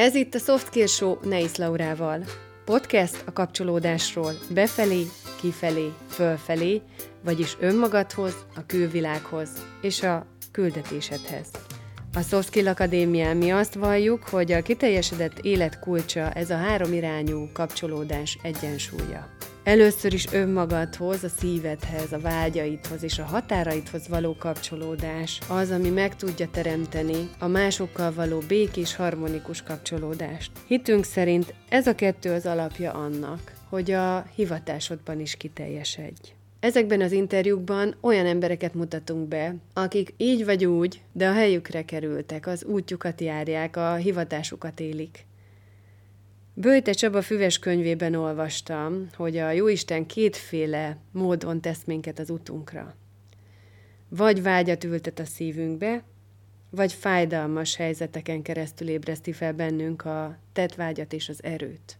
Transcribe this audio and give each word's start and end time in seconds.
Ez 0.00 0.14
itt 0.14 0.34
a 0.34 0.38
Soft 0.38 0.88
Show 0.88 1.16
Neis 1.22 1.56
Laurával. 1.56 2.24
Podcast 2.64 3.22
a 3.26 3.32
kapcsolódásról 3.32 4.32
befelé, 4.54 5.06
kifelé, 5.40 5.92
fölfelé, 6.08 6.82
vagyis 7.24 7.56
önmagadhoz, 7.60 8.34
a 8.56 8.66
külvilághoz 8.66 9.48
és 9.82 10.02
a 10.02 10.26
küldetésedhez. 10.52 11.46
A 12.14 12.20
Soft 12.20 12.46
Skill 12.46 12.68
Akadémián 12.68 13.36
mi 13.36 13.50
azt 13.50 13.74
valljuk, 13.74 14.22
hogy 14.22 14.52
a 14.52 14.62
kiteljesedett 14.62 15.38
élet 15.38 15.78
kulcsa 15.78 16.32
ez 16.32 16.50
a 16.50 16.56
három 16.56 16.92
irányú 16.92 17.48
kapcsolódás 17.52 18.38
egyensúlya. 18.42 19.28
Először 19.64 20.12
is 20.12 20.32
önmagadhoz, 20.32 21.24
a 21.24 21.28
szívedhez, 21.28 22.12
a 22.12 22.18
vágyaidhoz 22.18 23.02
és 23.02 23.18
a 23.18 23.24
határaidhoz 23.24 24.08
való 24.08 24.36
kapcsolódás 24.38 25.40
az, 25.48 25.70
ami 25.70 25.88
meg 25.88 26.16
tudja 26.16 26.48
teremteni 26.50 27.28
a 27.38 27.46
másokkal 27.46 28.12
való 28.12 28.42
békés, 28.48 28.96
harmonikus 28.96 29.62
kapcsolódást. 29.62 30.50
Hitünk 30.66 31.04
szerint 31.04 31.54
ez 31.68 31.86
a 31.86 31.94
kettő 31.94 32.32
az 32.32 32.46
alapja 32.46 32.92
annak, 32.92 33.52
hogy 33.68 33.90
a 33.90 34.26
hivatásodban 34.34 35.20
is 35.20 35.36
kiteljesedj. 35.36 36.32
Ezekben 36.60 37.00
az 37.00 37.12
interjúkban 37.12 37.94
olyan 38.00 38.26
embereket 38.26 38.74
mutatunk 38.74 39.28
be, 39.28 39.54
akik 39.74 40.14
így 40.16 40.44
vagy 40.44 40.64
úgy, 40.64 41.02
de 41.12 41.28
a 41.28 41.32
helyükre 41.32 41.84
kerültek, 41.84 42.46
az 42.46 42.64
útjukat 42.64 43.20
járják, 43.20 43.76
a 43.76 43.94
hivatásukat 43.94 44.80
élik. 44.80 45.28
Bőjte 46.60 46.92
Csaba 46.92 47.22
füves 47.22 47.58
könyvében 47.58 48.14
olvastam, 48.14 49.06
hogy 49.14 49.36
a 49.36 49.50
Jóisten 49.50 50.06
kétféle 50.06 50.96
módon 51.12 51.60
tesz 51.60 51.84
minket 51.84 52.18
az 52.18 52.30
utunkra. 52.30 52.94
Vagy 54.08 54.42
vágyat 54.42 54.84
ültet 54.84 55.18
a 55.18 55.24
szívünkbe, 55.24 56.02
vagy 56.70 56.92
fájdalmas 56.92 57.76
helyzeteken 57.76 58.42
keresztül 58.42 58.88
ébreszti 58.88 59.32
fel 59.32 59.52
bennünk 59.52 60.04
a 60.04 60.38
tetvágyat 60.52 61.12
és 61.12 61.28
az 61.28 61.42
erőt. 61.42 61.98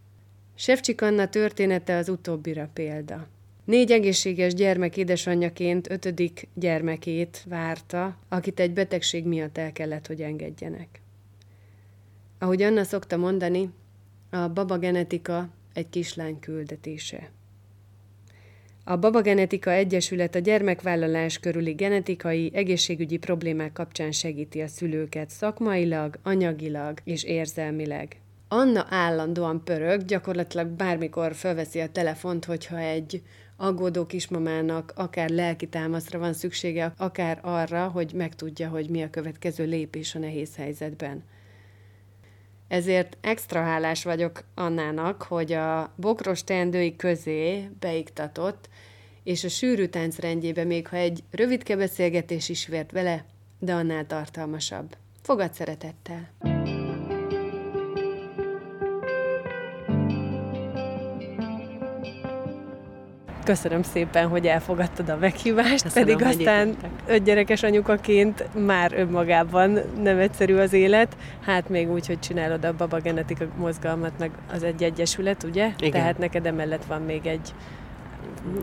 Sevcsik 0.54 1.02
Anna 1.02 1.29
története 1.29 1.96
az 1.96 2.09
utóbbira 2.09 2.70
példa. 2.73 3.29
Négy 3.65 3.90
egészséges 3.90 4.54
gyermek 4.54 4.96
édesanyjaként 4.96 5.90
ötödik 5.90 6.48
gyermekét 6.54 7.45
várta, 7.48 8.18
akit 8.29 8.60
egy 8.60 8.73
betegség 8.73 9.26
miatt 9.26 9.59
el 9.59 9.73
kellett, 9.73 10.07
hogy 10.07 10.23
engedjenek. 10.23 11.01
Ahogy 12.38 12.63
Anna 12.63 12.85
szokta 12.85 13.16
mondani, 13.16 13.70
a 14.30 14.48
baba 14.48 14.78
genetika 14.78 15.48
egy 15.73 15.88
kislány 15.90 16.38
küldetése. 16.40 17.30
A 18.84 18.96
Baba 18.96 19.20
Genetika 19.20 19.70
Egyesület 19.70 20.34
a 20.34 20.38
gyermekvállalás 20.38 21.38
körüli 21.38 21.73
genetikai, 21.73 22.51
egészségügyi 22.54 23.16
problémák 23.16 23.73
kapcsán 23.73 24.12
segíti 24.12 24.60
a 24.60 24.66
szülőket 24.66 25.30
szakmailag, 25.30 26.18
anyagilag 26.23 26.98
és 27.04 27.24
érzelmileg. 27.24 28.20
Anna 28.48 28.86
állandóan 28.88 29.64
pörög, 29.64 30.04
gyakorlatilag 30.04 30.68
bármikor 30.68 31.34
felveszi 31.34 31.80
a 31.80 31.88
telefont, 31.88 32.45
hogyha 32.45 32.78
egy 32.78 33.23
aggódó 33.56 34.06
kismamának 34.06 34.92
akár 34.96 35.30
lelki 35.30 35.68
támaszra 35.68 36.18
van 36.18 36.32
szüksége, 36.32 36.92
akár 36.96 37.38
arra, 37.42 37.88
hogy 37.88 38.12
megtudja, 38.14 38.68
hogy 38.68 38.88
mi 38.88 39.02
a 39.02 39.10
következő 39.10 39.64
lépés 39.64 40.14
a 40.14 40.18
nehéz 40.18 40.56
helyzetben. 40.56 41.23
Ezért 42.71 43.16
extra 43.21 43.63
hálás 43.63 44.04
vagyok 44.04 44.45
Annának, 44.54 45.23
hogy 45.23 45.52
a 45.52 45.93
bokros 45.96 46.45
teendői 46.45 46.96
közé 46.96 47.71
beiktatott, 47.80 48.68
és 49.23 49.45
a 49.45 49.49
sűrű 49.49 49.87
táncrendjébe 49.87 50.65
még 50.65 50.88
ha 50.88 50.96
egy 50.96 51.23
rövidke 51.30 51.76
beszélgetés 51.76 52.48
is 52.48 52.66
vért 52.66 52.93
vele, 52.93 53.24
de 53.59 53.73
annál 53.73 54.07
tartalmasabb. 54.07 54.96
Fogad 55.23 55.54
szeretettel! 55.54 56.29
Köszönöm 63.51 63.82
szépen, 63.82 64.28
hogy 64.28 64.47
elfogadtad 64.47 65.08
a 65.08 65.16
meghívást, 65.20 65.82
Köszönöm, 65.82 66.16
pedig 66.16 66.26
aztán 66.26 66.76
ötgyerekes 67.06 67.62
anyukaként 67.62 68.44
már 68.66 68.92
önmagában 68.92 69.78
nem 70.02 70.19
egyszerű 70.19 70.56
az 70.56 70.72
élet. 70.72 71.16
Hát 71.41 71.69
még 71.69 71.91
úgy, 71.91 72.06
hogy 72.06 72.19
csinálod 72.19 72.64
a 72.64 72.75
baba 72.76 73.00
genetika 73.00 73.44
mozgalmat, 73.56 74.12
meg 74.19 74.30
az 74.52 74.62
egy 74.62 74.82
egyesület, 74.82 75.42
ugye? 75.42 75.70
Igen. 75.78 75.91
Tehát 75.91 76.19
neked 76.19 76.47
emellett 76.47 76.84
van 76.84 77.02
még 77.02 77.26
egy 77.26 77.54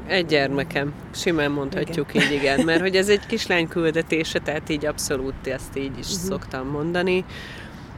egy 0.07 0.25
gyermekem, 0.25 0.94
simán 1.12 1.51
mondhatjuk 1.51 2.13
igen. 2.13 2.28
így, 2.28 2.33
igen, 2.33 2.66
mert 2.66 2.81
hogy 2.88 2.95
ez 2.95 3.09
egy 3.09 3.25
kislány 3.25 3.67
küldetése, 3.67 4.39
tehát 4.39 4.69
így 4.69 4.85
abszolút 4.85 5.47
ezt 5.47 5.78
így 5.78 5.97
is 6.00 6.07
uh-huh. 6.07 6.29
szoktam 6.29 6.67
mondani. 6.67 7.25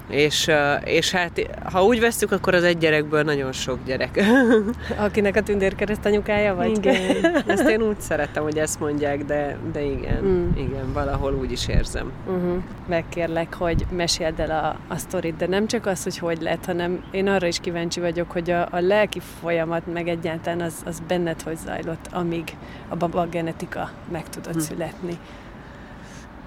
És, 0.10 0.52
és 0.84 1.12
hát, 1.12 1.50
ha 1.72 1.84
úgy 1.84 2.00
veszük, 2.00 2.32
akkor 2.32 2.54
az 2.54 2.64
egy 2.64 2.78
gyerekből 2.78 3.24
nagyon 3.24 3.52
sok 3.52 3.78
gyerek. 3.86 4.24
Akinek 5.06 5.36
a 5.36 5.42
tündérkereszt 5.42 6.06
anyukája 6.06 6.56
vagy? 6.56 6.78
Igen, 6.78 7.26
ezt 7.48 7.70
én 7.70 7.82
úgy 7.82 8.02
szeretem, 8.02 8.44
hogy 8.44 8.58
ezt 8.58 8.80
mondják, 8.80 9.26
de, 9.26 9.58
de 9.72 9.82
igen, 9.82 10.24
mm. 10.24 10.50
igen, 10.56 10.94
valahol 10.94 11.34
úgy 11.34 11.52
is 11.52 11.68
érzem. 11.68 12.12
Uh-huh. 12.28 12.64
Megkérlek, 12.88 13.54
hogy 13.54 13.86
meséld 13.92 14.40
el 14.40 14.52
a, 14.52 14.94
a 14.94 14.98
sztorit, 14.98 15.36
de 15.36 15.48
nem 15.48 15.68
csak 15.68 15.86
az, 15.86 16.04
hogy 16.04 16.18
hogy 16.18 16.42
lett, 16.42 16.66
hanem 16.66 17.04
én 17.12 17.28
arra 17.28 17.48
is 17.48 17.60
kíváncsi 17.60 18.00
vagyok, 18.00 18.32
hogy 18.32 18.50
a, 18.50 18.68
a 18.72 18.80
lelki 18.80 19.22
folyamat, 19.42 19.94
meg 19.94 20.08
egyáltalán 20.08 20.62
az, 20.62 20.74
az 20.86 21.02
benned 21.08 21.42
hogy 21.42 21.58
zajlott, 21.58 22.08
amíg 22.12 22.58
a 22.88 22.96
baba 22.96 23.28
genetika 23.28 23.92
meg 24.12 24.30
tudott 24.30 24.54
hm. 24.54 24.60
születni. 24.60 25.18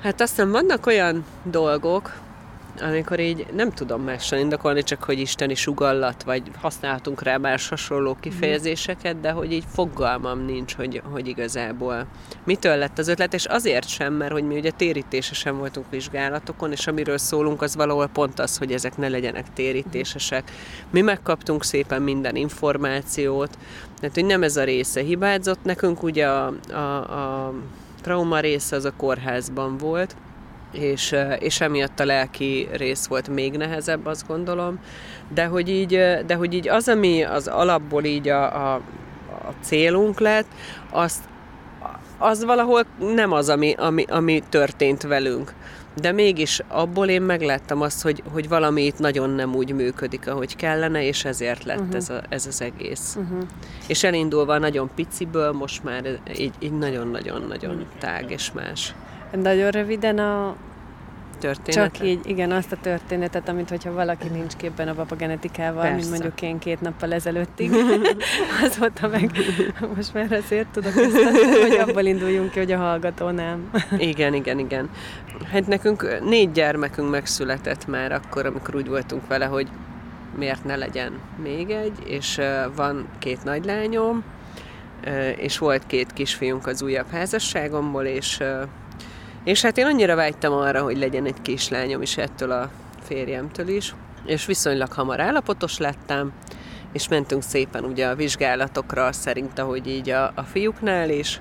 Hát 0.02 0.20
aztán 0.20 0.50
vannak 0.50 0.86
olyan 0.86 1.24
dolgok, 1.42 2.12
amikor 2.80 3.20
így 3.20 3.46
nem 3.54 3.72
tudom 3.72 4.02
mással 4.02 4.38
indokolni, 4.38 4.82
csak 4.82 5.04
hogy 5.04 5.18
isteni 5.18 5.54
sugallat, 5.54 6.22
vagy 6.22 6.42
használhatunk 6.60 7.22
rá 7.22 7.36
más 7.36 7.68
hasonló 7.68 8.16
kifejezéseket, 8.20 9.20
de 9.20 9.30
hogy 9.30 9.52
így 9.52 9.64
fogalmam 9.72 10.44
nincs, 10.44 10.74
hogy, 10.74 11.02
hogy 11.10 11.28
igazából 11.28 12.06
mitől 12.44 12.76
lett 12.76 12.98
az 12.98 13.08
ötlet, 13.08 13.34
és 13.34 13.44
azért 13.44 13.88
sem, 13.88 14.14
mert 14.14 14.32
hogy 14.32 14.46
mi 14.46 14.56
ugye 14.56 14.70
térítésesen 14.70 15.58
voltunk 15.58 15.86
vizsgálatokon, 15.90 16.72
és 16.72 16.86
amiről 16.86 17.18
szólunk, 17.18 17.62
az 17.62 17.76
valahol 17.76 18.06
pont 18.06 18.38
az, 18.38 18.58
hogy 18.58 18.72
ezek 18.72 18.96
ne 18.96 19.08
legyenek 19.08 19.52
térítésesek. 19.52 20.50
Mi 20.90 21.00
megkaptunk 21.00 21.64
szépen 21.64 22.02
minden 22.02 22.36
információt, 22.36 23.58
tehát 24.00 24.14
hogy 24.14 24.24
nem 24.24 24.42
ez 24.42 24.56
a 24.56 24.64
része 24.64 25.00
hibázott, 25.00 25.64
nekünk 25.64 26.02
ugye 26.02 26.26
a, 26.26 26.52
a, 26.70 26.96
a 27.46 27.52
trauma 28.02 28.40
része 28.40 28.76
az 28.76 28.84
a 28.84 28.92
kórházban 28.96 29.76
volt, 29.76 30.16
és, 30.72 31.16
és 31.38 31.60
emiatt 31.60 32.00
a 32.00 32.04
lelki 32.04 32.68
rész 32.72 33.06
volt 33.06 33.28
még 33.28 33.56
nehezebb, 33.56 34.06
azt 34.06 34.26
gondolom. 34.26 34.78
De 35.34 35.44
hogy 35.44 35.68
így, 35.68 35.90
de 36.26 36.34
hogy 36.34 36.54
így 36.54 36.68
az, 36.68 36.88
ami 36.88 37.22
az 37.22 37.46
alapból 37.46 38.04
így 38.04 38.28
a, 38.28 38.72
a, 38.72 38.74
a 39.28 39.52
célunk 39.60 40.20
lett, 40.20 40.46
azt, 40.90 41.24
az 42.18 42.44
valahol 42.44 42.82
nem 43.14 43.32
az, 43.32 43.48
ami, 43.48 43.72
ami, 43.78 44.04
ami 44.08 44.42
történt 44.48 45.02
velünk. 45.02 45.54
De 46.00 46.12
mégis 46.12 46.60
abból 46.68 47.08
én 47.08 47.22
megláttam 47.22 47.80
azt, 47.80 48.02
hogy, 48.02 48.22
hogy 48.32 48.48
valami 48.48 48.82
itt 48.82 48.98
nagyon 48.98 49.30
nem 49.30 49.54
úgy 49.54 49.72
működik, 49.72 50.28
ahogy 50.28 50.56
kellene, 50.56 51.06
és 51.06 51.24
ezért 51.24 51.64
lett 51.64 51.78
uh-huh. 51.78 51.94
ez, 51.94 52.10
a, 52.10 52.22
ez 52.28 52.46
az 52.46 52.60
egész. 52.60 53.16
Uh-huh. 53.18 53.42
És 53.86 54.04
elindulva 54.04 54.58
nagyon 54.58 54.90
piciből, 54.94 55.52
most 55.52 55.84
már 55.84 56.18
így, 56.36 56.54
így 56.58 56.72
nagyon-nagyon-nagyon 56.72 57.86
tág 57.98 58.30
és 58.30 58.52
más. 58.52 58.94
Nagyon 59.32 59.70
röviden 59.70 60.18
a 60.18 60.56
történetet? 61.42 61.96
Csak 61.96 62.06
így, 62.06 62.20
igen, 62.24 62.50
azt 62.50 62.72
a 62.72 62.76
történetet, 62.76 63.48
amit 63.48 63.68
hogyha 63.68 63.92
valaki 63.92 64.28
nincs 64.28 64.56
képben 64.56 64.88
a 64.88 64.92
papagenetikával, 64.92 65.82
Persze. 65.82 65.96
mint 65.96 66.08
mondjuk 66.08 66.42
én 66.42 66.58
két 66.58 66.80
nappal 66.80 67.12
ezelőttig. 67.12 67.70
Azóta 68.64 69.08
meg 69.08 69.30
most 69.96 70.14
már 70.14 70.32
azért 70.32 70.68
tudok 70.68 70.96
ezt, 70.96 71.16
hogy 71.62 71.88
abból 71.88 72.04
induljunk 72.04 72.50
ki, 72.50 72.58
hogy 72.58 72.72
a 72.72 72.78
hallgató 72.78 73.30
nem. 73.30 73.70
igen, 73.98 74.34
igen, 74.34 74.58
igen. 74.58 74.90
Hát 75.52 75.66
nekünk 75.66 76.20
négy 76.24 76.52
gyermekünk 76.52 77.10
megszületett 77.10 77.86
már 77.86 78.12
akkor, 78.12 78.46
amikor 78.46 78.76
úgy 78.76 78.88
voltunk 78.88 79.26
vele, 79.26 79.44
hogy 79.44 79.68
miért 80.38 80.64
ne 80.64 80.76
legyen 80.76 81.12
még 81.42 81.70
egy, 81.70 81.98
és 82.04 82.40
van 82.76 83.08
két 83.18 83.44
nagylányom, 83.44 84.24
és 85.36 85.58
volt 85.58 85.86
két 85.86 86.12
kisfiunk 86.12 86.66
az 86.66 86.82
újabb 86.82 87.10
házasságomból, 87.10 88.04
és 88.04 88.42
és 89.44 89.62
hát 89.62 89.78
én 89.78 89.86
annyira 89.86 90.14
vágytam 90.14 90.52
arra, 90.52 90.82
hogy 90.82 90.98
legyen 90.98 91.26
egy 91.26 91.42
kislányom 91.42 92.02
is 92.02 92.16
ettől 92.16 92.50
a 92.50 92.70
férjemtől 93.02 93.68
is, 93.68 93.94
és 94.26 94.46
viszonylag 94.46 94.92
hamar 94.92 95.20
állapotos 95.20 95.78
lettem, 95.78 96.32
és 96.92 97.08
mentünk 97.08 97.42
szépen 97.42 97.84
ugye 97.84 98.06
a 98.06 98.14
vizsgálatokra, 98.14 99.12
szerint 99.12 99.58
ahogy 99.58 99.86
így 99.86 100.10
a, 100.10 100.32
a 100.34 100.42
fiúknál 100.42 101.10
is, 101.10 101.40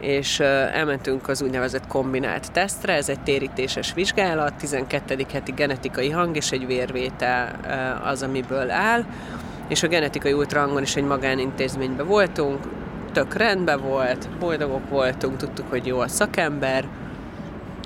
és 0.00 0.40
elmentünk 0.40 1.28
az 1.28 1.42
úgynevezett 1.42 1.86
kombinált 1.86 2.52
tesztre, 2.52 2.92
ez 2.92 3.08
egy 3.08 3.20
térítéses 3.20 3.92
vizsgálat, 3.92 4.54
12. 4.54 5.26
heti 5.32 5.52
genetikai 5.52 6.10
hang 6.10 6.36
és 6.36 6.50
egy 6.52 6.66
vérvétel 6.66 7.60
az, 8.04 8.22
amiből 8.22 8.70
áll, 8.70 9.04
és 9.68 9.82
a 9.82 9.88
genetikai 9.88 10.32
ultrahangon 10.32 10.82
is 10.82 10.96
egy 10.96 11.04
magánintézményben 11.04 12.06
voltunk, 12.06 12.58
tök 13.12 13.34
rendben 13.34 13.80
volt, 13.80 14.28
boldogok 14.38 14.88
voltunk, 14.88 15.36
tudtuk, 15.36 15.70
hogy 15.70 15.86
jó 15.86 15.98
a 15.98 16.08
szakember, 16.08 16.84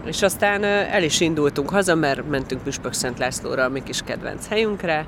És 0.05 0.23
aztán 0.23 0.65
el 0.65 1.03
is 1.03 1.21
indultunk 1.21 1.71
haza, 1.71 1.95
mert 1.95 2.29
mentünk 2.29 2.63
Püspök 2.63 2.93
Szent 2.93 3.19
Lászlóra, 3.19 3.65
a 3.65 3.69
mi 3.69 3.83
kis 3.83 4.03
kedvenc 4.03 4.49
helyünkre, 4.49 5.07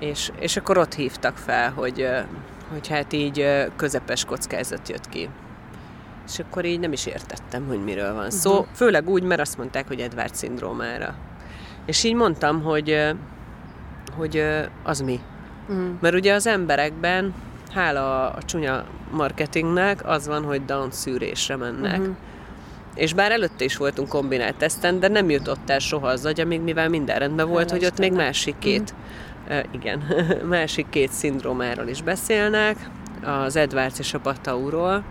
és, 0.00 0.30
és 0.38 0.56
akkor 0.56 0.78
ott 0.78 0.94
hívtak 0.94 1.36
fel, 1.36 1.70
hogy, 1.70 2.08
hogy 2.72 2.88
hát 2.88 3.12
így 3.12 3.46
közepes 3.76 4.24
kockázat 4.24 4.88
jött 4.88 5.08
ki. 5.08 5.28
És 6.26 6.38
akkor 6.38 6.64
így 6.64 6.80
nem 6.80 6.92
is 6.92 7.06
értettem, 7.06 7.66
hogy 7.66 7.84
miről 7.84 8.14
van 8.14 8.30
szó. 8.30 8.50
Uh-huh. 8.50 8.66
Főleg 8.74 9.08
úgy, 9.08 9.22
mert 9.22 9.40
azt 9.40 9.58
mondták, 9.58 9.86
hogy 9.86 10.00
Edward 10.00 10.34
szindrómára. 10.34 11.14
És 11.86 12.04
így 12.04 12.14
mondtam, 12.14 12.62
hogy, 12.62 13.14
hogy 14.16 14.44
az 14.82 15.00
mi. 15.00 15.20
Uh-huh. 15.68 15.86
Mert 16.00 16.14
ugye 16.14 16.34
az 16.34 16.46
emberekben, 16.46 17.34
hála 17.74 18.30
a 18.30 18.42
csúnya 18.42 18.84
marketingnek, 19.10 20.06
az 20.06 20.26
van, 20.26 20.44
hogy 20.44 20.64
Down 20.64 20.90
szűrésre 20.90 21.56
mennek. 21.56 21.98
Uh-huh. 21.98 22.16
És 22.98 23.14
bár 23.14 23.32
előtte 23.32 23.64
is 23.64 23.76
voltunk 23.76 24.08
kombinált 24.08 24.56
teszten, 24.56 25.00
de 25.00 25.08
nem 25.08 25.30
jutott 25.30 25.70
el 25.70 25.78
soha 25.78 26.06
az 26.06 26.24
agya, 26.24 26.44
még 26.44 26.60
mivel 26.60 26.88
minden 26.88 27.18
rendben 27.18 27.48
volt, 27.48 27.70
Hála 27.70 27.80
hogy 27.80 27.84
ott 27.84 27.98
még 27.98 28.12
másik 28.12 28.58
két, 28.58 28.94
uh-huh. 29.46 29.58
uh, 29.58 29.74
igen, 29.74 30.02
másik 30.56 30.88
két 30.88 31.12
szindrómáról 31.12 31.86
is 31.86 32.02
beszélnek, 32.02 32.76
az 33.24 33.56
Edwards 33.56 33.98
és 33.98 34.14
a 34.14 34.18
Patauról. 34.18 35.04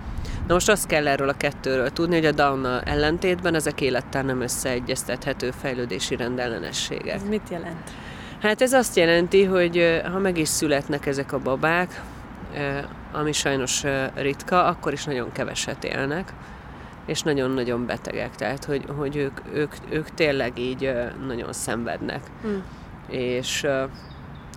Na 0.47 0.53
most 0.53 0.69
azt 0.69 0.87
kell 0.87 1.07
erről 1.07 1.29
a 1.29 1.33
kettőről 1.33 1.89
tudni, 1.89 2.15
hogy 2.15 2.25
a 2.25 2.31
down 2.31 2.65
ellentétben 2.85 3.55
ezek 3.55 3.81
élettel 3.81 4.23
nem 4.23 4.41
összeegyeztethető 4.41 5.51
fejlődési 5.61 6.15
rendellenességek. 6.15 7.15
Ez 7.15 7.23
mit 7.29 7.49
jelent? 7.49 7.89
Hát 8.41 8.61
ez 8.61 8.73
azt 8.73 8.95
jelenti, 8.95 9.43
hogy 9.43 10.01
ha 10.11 10.19
meg 10.19 10.37
is 10.37 10.47
születnek 10.47 11.05
ezek 11.05 11.33
a 11.33 11.39
babák, 11.39 12.01
ami 13.11 13.31
sajnos 13.31 13.83
ritka, 14.15 14.65
akkor 14.65 14.93
is 14.93 15.03
nagyon 15.03 15.31
keveset 15.31 15.83
élnek, 15.83 16.33
és 17.07 17.21
nagyon-nagyon 17.21 17.85
betegek, 17.85 18.35
tehát 18.35 18.65
hogy, 18.65 18.85
hogy 18.97 19.15
ők, 19.15 19.39
ők, 19.53 19.71
ők 19.89 20.09
tényleg 20.09 20.59
így 20.59 20.93
nagyon 21.27 21.53
szenvednek. 21.53 22.21
Hmm. 22.41 22.63
És 23.09 23.67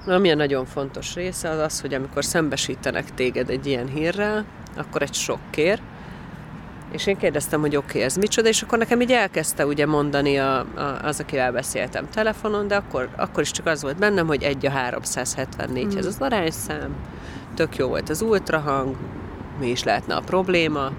ami 0.07 0.31
a 0.31 0.35
nagyon 0.35 0.65
fontos 0.65 1.15
része 1.15 1.49
az 1.49 1.59
az, 1.59 1.81
hogy 1.81 1.95
amikor 1.95 2.25
szembesítenek 2.25 3.15
téged 3.15 3.51
egy 3.51 3.67
ilyen 3.67 3.89
hírrel, 3.89 4.45
akkor 4.77 5.03
egy 5.03 5.15
sok 5.15 5.39
kér, 5.51 5.81
és 6.91 7.07
én 7.07 7.17
kérdeztem, 7.17 7.61
hogy 7.61 7.77
oké, 7.77 7.87
okay, 7.89 8.03
ez 8.03 8.17
micsoda, 8.17 8.49
és 8.49 8.63
akkor 8.63 8.79
nekem 8.79 9.01
így 9.01 9.13
elkezdte 9.13 9.67
ugye 9.67 9.87
mondani 9.87 10.39
a, 10.39 10.59
a, 10.59 10.99
az, 11.03 11.21
akivel 11.21 11.53
beszéltem 11.53 12.09
telefonon, 12.11 12.69
de 12.69 12.77
akkor, 12.77 13.09
akkor 13.17 13.43
is 13.43 13.51
csak 13.51 13.67
az 13.67 13.83
volt 13.83 13.99
bennem, 13.99 14.27
hogy 14.27 14.43
egy 14.43 14.67
a 14.67 14.71
374 14.71 15.97
ez 15.97 16.05
mm. 16.05 16.09
az 16.09 16.17
arányszám, 16.19 16.95
tök 17.55 17.77
jó 17.77 17.89
volt 17.89 18.09
az 18.09 18.23
ultrahang, 18.23 18.97
mi 19.61 19.67
is 19.69 19.83
lehetne 19.83 20.15
a 20.15 20.21
probléma, 20.21 20.93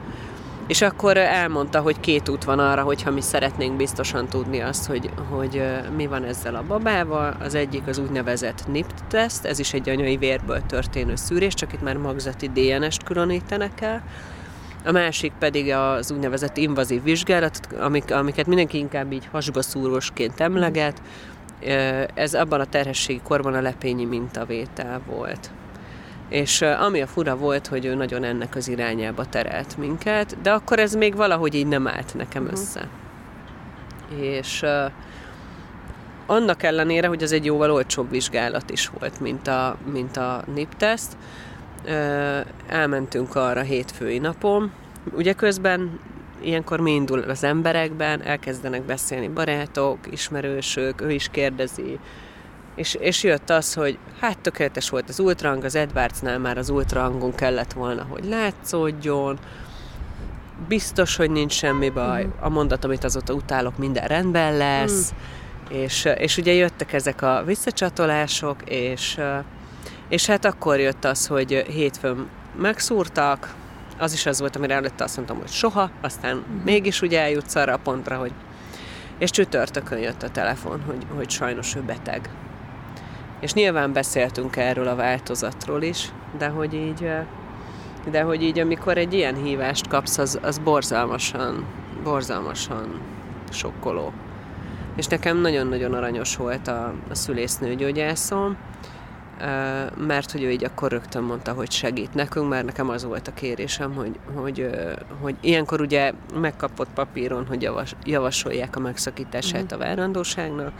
és 0.72 0.82
akkor 0.82 1.18
elmondta, 1.18 1.80
hogy 1.80 2.00
két 2.00 2.30
út 2.30 2.44
van 2.44 2.60
arra, 2.60 2.84
hogyha 2.84 3.12
mi 3.12 3.22
szeretnénk 3.22 3.76
biztosan 3.76 4.28
tudni 4.28 4.60
azt, 4.60 4.86
hogy, 4.86 5.10
hogy 5.30 5.64
mi 5.96 6.08
van 6.08 6.24
ezzel 6.24 6.56
a 6.56 6.64
babával. 6.68 7.36
Az 7.40 7.56
egyik 7.56 7.88
az 7.88 7.98
úgynevezett 7.98 8.68
NIPT-teszt, 8.68 9.46
ez 9.46 9.60
is 9.60 9.74
egy 9.74 9.90
anyai 9.90 10.18
vérből 10.18 10.62
történő 10.68 11.16
szűrés, 11.16 11.54
csak 11.54 11.74
itt 11.74 11.82
már 11.82 11.98
magzati 11.98 12.50
DNS-t 12.50 13.04
különítenek 13.04 13.82
el. 13.82 14.04
A 14.86 14.92
másik 14.92 15.34
pedig 15.40 15.72
az 15.72 16.12
úgynevezett 16.12 16.58
invazív 16.58 17.04
vizsgálat, 17.04 17.60
amik, 17.80 18.14
amiket 18.14 18.48
mindenki 18.48 18.78
inkább 18.78 19.12
így 19.12 19.28
hasba 19.32 19.62
szúrósként 19.62 20.40
emleget. 20.40 21.02
Ez 22.14 22.34
abban 22.34 22.60
a 22.60 22.66
terhességi 22.66 23.22
korban 23.24 23.54
a 23.54 23.62
lepényi 23.62 24.06
mintavétel 24.06 25.02
volt. 25.06 25.52
És 26.32 26.62
ami 26.62 27.02
a 27.02 27.08
fura 27.08 27.36
volt, 27.36 27.68
hogy 27.68 27.86
ő 27.86 27.96
nagyon 27.96 28.24
ennek 28.24 28.56
az 28.56 28.68
irányába 28.68 29.26
terelt 29.26 29.78
minket, 29.78 30.42
de 30.42 30.52
akkor 30.52 30.80
ez 30.80 30.96
még 30.96 31.16
valahogy 31.16 31.56
így 31.56 31.68
nem 31.68 31.88
állt 31.88 32.16
nekem 32.16 32.44
uh-huh. 32.44 32.60
össze. 32.60 32.88
És 34.20 34.62
uh, 34.62 34.92
annak 36.26 36.64
ellenére, 36.64 37.08
hogy 37.08 37.24
ez 37.24 37.32
egy 37.32 37.46
jóval 37.46 37.72
olcsóbb 37.72 38.10
vizsgálat 38.10 38.70
is 38.70 38.88
volt, 39.00 39.20
mint 39.20 39.48
a, 39.48 39.78
mint 39.92 40.18
a 40.18 40.44
NIP-teszt, 40.54 41.18
uh, 41.86 42.40
elmentünk 42.68 43.36
arra 43.36 43.62
hétfői 43.62 44.18
napon. 44.18 44.72
Ugye 45.14 45.34
közben 45.34 46.00
ilyenkor 46.42 46.80
mi 46.80 46.92
indul 46.92 47.20
az 47.20 47.44
emberekben, 47.44 48.22
elkezdenek 48.22 48.84
beszélni 48.84 49.28
barátok, 49.28 49.98
ismerősök, 50.12 51.02
ő 51.02 51.12
is 51.12 51.30
kérdezi, 51.30 52.00
és, 52.76 52.94
és 52.94 53.24
jött 53.24 53.50
az, 53.50 53.74
hogy 53.74 53.98
hát 54.20 54.40
tökéletes 54.40 54.90
volt 54.90 55.10
az 55.10 55.20
ultrahang, 55.20 55.64
az 55.64 55.76
Edwardsnál 55.76 56.40
már 56.40 56.58
az 56.58 56.70
ultrahangon 56.70 57.36
kellett 57.36 57.74
volna, 57.74 58.06
hogy 58.10 58.26
látszódjon, 58.26 59.40
biztos, 60.68 61.16
hogy 61.16 61.32
nincs 61.32 61.54
semmi 61.54 61.90
baj, 61.90 62.24
uh-huh. 62.24 62.46
a 62.46 62.50
mondat, 62.50 62.84
amit 62.84 63.04
azóta 63.04 63.34
utálok, 63.34 63.78
minden 63.78 64.08
rendben 64.08 64.58
lesz, 64.58 65.14
uh-huh. 65.64 65.82
és, 65.82 66.06
és 66.18 66.38
ugye 66.38 66.54
jöttek 66.54 66.94
ezek 66.94 67.22
a 67.22 67.44
visszacsatolások, 67.46 68.56
és, 68.66 69.20
és 70.10 70.26
hát 70.26 70.46
akkor 70.46 70.80
jött 70.80 71.06
az, 71.06 71.28
hogy 71.28 71.52
hétfőn 71.68 72.30
megszúrtak, 72.58 73.56
az 73.98 74.14
is 74.14 74.26
az 74.26 74.40
volt, 74.40 74.56
amire 74.56 74.74
előtte 74.74 75.04
azt 75.04 75.16
mondtam, 75.16 75.38
hogy 75.38 75.50
soha, 75.50 75.92
aztán 76.02 76.38
uh-huh. 76.38 76.64
mégis 76.64 77.02
ugye 77.02 77.22
eljutsz 77.22 77.56
arra 77.56 77.74
a 77.74 77.78
pontra, 77.78 78.18
hogy 78.18 78.32
és 79.18 79.30
csütörtökön 79.30 80.00
jött 80.00 80.24
a 80.24 80.30
telefon, 80.30 80.82
hogy, 80.82 81.06
hogy 81.16 81.30
sajnos 81.30 81.76
ő 81.76 81.82
beteg. 81.82 82.30
És 83.42 83.54
nyilván 83.54 83.94
beszéltünk 83.94 84.56
erről 84.56 84.88
a 84.88 84.96
változatról 84.96 85.82
is, 85.82 86.10
de 86.38 86.48
hogy 86.48 86.74
így, 86.74 87.10
de 88.12 88.22
hogy 88.22 88.44
így 88.44 88.60
amikor 88.60 88.98
egy 88.98 89.14
ilyen 89.14 89.36
hívást 89.36 89.88
kapsz, 89.88 90.18
az, 90.18 90.40
az 90.42 90.58
borzalmasan, 90.58 91.66
borzalmasan 92.04 93.00
sokkoló. 93.50 94.12
És 94.96 95.06
nekem 95.06 95.38
nagyon-nagyon 95.38 95.94
aranyos 95.94 96.36
volt 96.36 96.68
a, 96.68 96.94
a 97.10 97.16
szülésznőgyógyászom, 97.16 98.58
mert 99.98 100.32
hogy 100.32 100.44
ő 100.44 100.52
így 100.52 100.64
akkor 100.64 100.92
rögtön 100.92 101.24
mondta, 101.24 101.54
hogy 101.54 101.72
segít 101.72 102.14
nekünk, 102.14 102.50
mert 102.50 102.66
nekem 102.66 102.90
az 102.90 103.04
volt 103.04 103.28
a 103.28 103.34
kérésem, 103.34 103.94
hogy, 103.94 104.20
hogy, 104.34 104.70
hogy 105.20 105.36
ilyenkor 105.40 105.82
ugye 105.82 106.14
megkapott 106.34 106.90
papíron, 106.94 107.46
hogy 107.46 107.62
javas, 107.62 107.96
javasolják 108.04 108.76
a 108.76 108.80
megszakítását 108.80 109.64
uh-huh. 109.64 109.80
a 109.80 109.84
várandóságnak, 109.84 110.72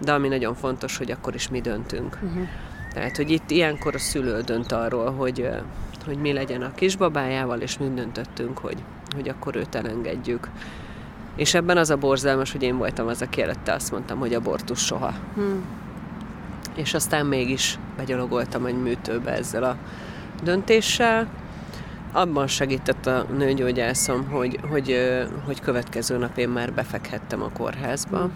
de 0.00 0.12
ami 0.12 0.28
nagyon 0.28 0.54
fontos, 0.54 0.96
hogy 0.96 1.10
akkor 1.10 1.34
is 1.34 1.48
mi 1.48 1.60
döntünk. 1.60 2.18
Uh-huh. 2.22 2.48
Tehát, 2.92 3.16
hogy 3.16 3.30
itt 3.30 3.50
ilyenkor 3.50 3.94
a 3.94 3.98
szülő 3.98 4.40
dönt 4.40 4.72
arról, 4.72 5.12
hogy, 5.12 5.48
hogy 6.04 6.18
mi 6.18 6.32
legyen 6.32 6.62
a 6.62 6.74
kisbabájával, 6.74 7.60
és 7.60 7.78
mi 7.78 7.90
döntöttünk, 7.94 8.58
hogy, 8.58 8.76
hogy 9.14 9.28
akkor 9.28 9.56
őt 9.56 9.74
elengedjük. 9.74 10.48
És 11.36 11.54
ebben 11.54 11.76
az 11.76 11.90
a 11.90 11.96
borzalmas, 11.96 12.52
hogy 12.52 12.62
én 12.62 12.76
voltam 12.76 13.06
az, 13.06 13.22
aki 13.22 13.42
előtte 13.42 13.72
azt 13.72 13.90
mondtam, 13.90 14.18
hogy 14.18 14.34
abortus 14.34 14.84
soha. 14.84 15.14
Hmm 15.34 15.86
és 16.78 16.94
aztán 16.94 17.26
mégis 17.26 17.78
begyalogoltam 17.96 18.66
egy 18.66 18.82
műtőbe 18.82 19.30
ezzel 19.30 19.62
a 19.62 19.76
döntéssel. 20.42 21.28
Abban 22.12 22.46
segített 22.46 23.06
a 23.06 23.26
nőgyógyászom, 23.36 24.28
hogy, 24.28 24.58
hogy, 24.70 25.16
hogy 25.44 25.60
következő 25.60 26.16
nap 26.16 26.38
én 26.38 26.48
már 26.48 26.72
befekhettem 26.72 27.42
a 27.42 27.50
kórházba. 27.52 28.24
Mm. 28.24 28.30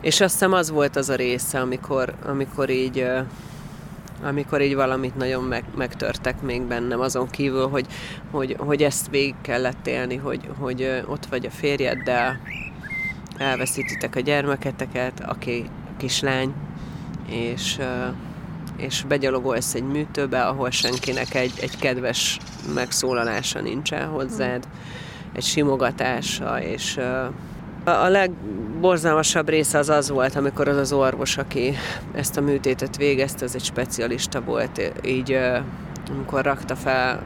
És 0.00 0.20
azt 0.20 0.32
hiszem 0.32 0.52
az 0.52 0.70
volt 0.70 0.96
az 0.96 1.08
a 1.08 1.14
része, 1.14 1.60
amikor, 1.60 2.14
amikor 2.24 2.70
így 2.70 3.06
amikor 4.22 4.60
így 4.60 4.74
valamit 4.74 5.16
nagyon 5.16 5.44
meg, 5.44 5.64
megtörtek 5.76 6.42
még 6.42 6.62
bennem, 6.62 7.00
azon 7.00 7.30
kívül, 7.30 7.68
hogy, 7.68 7.86
hogy, 8.30 8.56
hogy 8.58 8.82
ezt 8.82 9.10
végig 9.10 9.34
kellett 9.40 9.86
élni, 9.86 10.16
hogy, 10.16 10.48
hogy 10.58 11.02
ott 11.06 11.26
vagy 11.26 11.46
a 11.46 11.50
férjeddel, 11.50 12.40
elveszítitek 13.36 14.16
a 14.16 14.20
gyermeketeket, 14.20 15.20
aki 15.20 15.64
kislány, 15.96 16.54
és, 17.28 17.78
és 18.76 19.04
begyalogolsz 19.08 19.74
egy 19.74 19.84
műtőbe, 19.84 20.46
ahol 20.46 20.70
senkinek 20.70 21.34
egy, 21.34 21.52
egy 21.60 21.76
kedves 21.78 22.38
megszólalása 22.74 23.60
nincsen 23.60 24.08
hozzád, 24.08 24.68
egy 25.32 25.44
simogatása, 25.44 26.62
és 26.62 27.00
a 27.84 28.08
legborzalmasabb 28.08 29.48
része 29.48 29.78
az 29.78 29.88
az 29.88 30.10
volt, 30.10 30.36
amikor 30.36 30.68
az 30.68 30.76
az 30.76 30.92
orvos, 30.92 31.36
aki 31.36 31.74
ezt 32.14 32.36
a 32.36 32.40
műtétet 32.40 32.96
végezte, 32.96 33.44
ez 33.44 33.54
egy 33.54 33.64
specialista 33.64 34.40
volt, 34.40 34.92
így 35.04 35.38
amikor 36.10 36.44
rakta 36.44 36.76
fel 36.76 37.22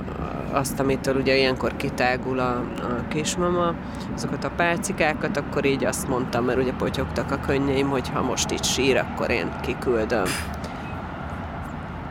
azt, 0.52 0.80
amitől 0.80 1.16
ugye 1.16 1.36
ilyenkor 1.36 1.76
kitágul 1.76 2.38
a, 2.38 2.50
a 2.56 3.08
kismama, 3.08 3.74
azokat 4.14 4.44
a 4.44 4.50
pálcikákat, 4.56 5.36
akkor 5.36 5.64
így 5.64 5.84
azt 5.84 6.08
mondtam, 6.08 6.44
mert 6.44 6.58
ugye 6.58 6.72
potyogtak 6.72 7.30
a 7.30 7.40
könnyeim, 7.40 7.88
hogy 7.88 8.08
ha 8.08 8.22
most 8.22 8.50
itt 8.50 8.64
sír, 8.64 8.96
akkor 8.96 9.30
én 9.30 9.60
kiküldöm. 9.62 10.26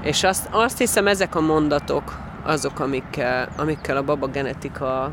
És 0.02 0.24
azt, 0.24 0.48
azt 0.52 0.78
hiszem, 0.78 1.08
ezek 1.08 1.36
a 1.36 1.42
mondatok 1.42 2.18
azok, 2.44 2.80
amikkel, 2.80 3.50
amikkel 3.58 3.98
a 3.98 4.04
baba 4.04 4.28
genetika 4.28 5.12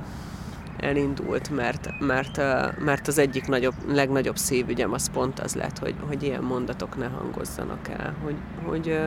elindult, 0.79 1.51
mert, 1.51 1.89
mert, 1.99 2.41
mert 2.85 3.09
az 3.09 3.19
egyik 3.19 3.47
nagyobb, 3.47 3.75
legnagyobb 3.89 4.37
szívügyem 4.37 4.93
az 4.93 5.11
pont 5.11 5.41
az 5.41 5.55
lett, 5.55 5.79
hogy, 5.79 5.95
hogy 6.07 6.23
ilyen 6.23 6.43
mondatok 6.43 6.97
ne 6.97 7.07
hangozzanak 7.07 7.89
el, 7.89 8.15
hogy, 8.25 8.37
hogy 8.67 9.01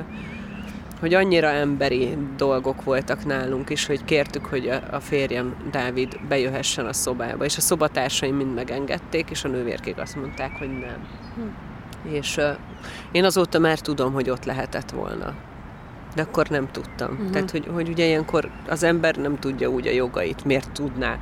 hogy 0.99 1.13
annyira 1.13 1.47
emberi 1.47 2.17
dolgok 2.37 2.83
voltak 2.83 3.25
nálunk 3.25 3.69
is, 3.69 3.85
hogy 3.85 4.05
kértük, 4.05 4.45
hogy 4.45 4.67
a 4.91 4.99
férjem 4.99 5.55
Dávid 5.71 6.19
bejöhessen 6.27 6.85
a 6.85 6.93
szobába, 6.93 7.45
és 7.45 7.57
a 7.57 7.61
szobatársaim 7.61 8.35
mind 8.35 8.53
megengedték, 8.53 9.29
és 9.29 9.43
a 9.43 9.47
nővérkék 9.47 9.97
azt 9.97 10.15
mondták, 10.15 10.57
hogy 10.57 10.69
nem. 10.69 11.07
Hm. 11.35 12.13
És 12.13 12.37
uh, 12.37 12.57
én 13.11 13.23
azóta 13.23 13.59
már 13.59 13.79
tudom, 13.79 14.13
hogy 14.13 14.29
ott 14.29 14.45
lehetett 14.45 14.89
volna. 14.91 15.33
De 16.15 16.21
akkor 16.21 16.47
nem 16.47 16.67
tudtam. 16.71 17.11
Uh-huh. 17.11 17.29
Tehát, 17.29 17.51
hogy, 17.51 17.67
hogy 17.73 17.89
ugye 17.89 18.05
ilyenkor 18.05 18.49
az 18.67 18.83
ember 18.83 19.15
nem 19.15 19.39
tudja 19.39 19.69
úgy 19.69 19.87
a 19.87 19.91
jogait, 19.91 20.45
miért 20.45 20.71
tudná. 20.71 21.17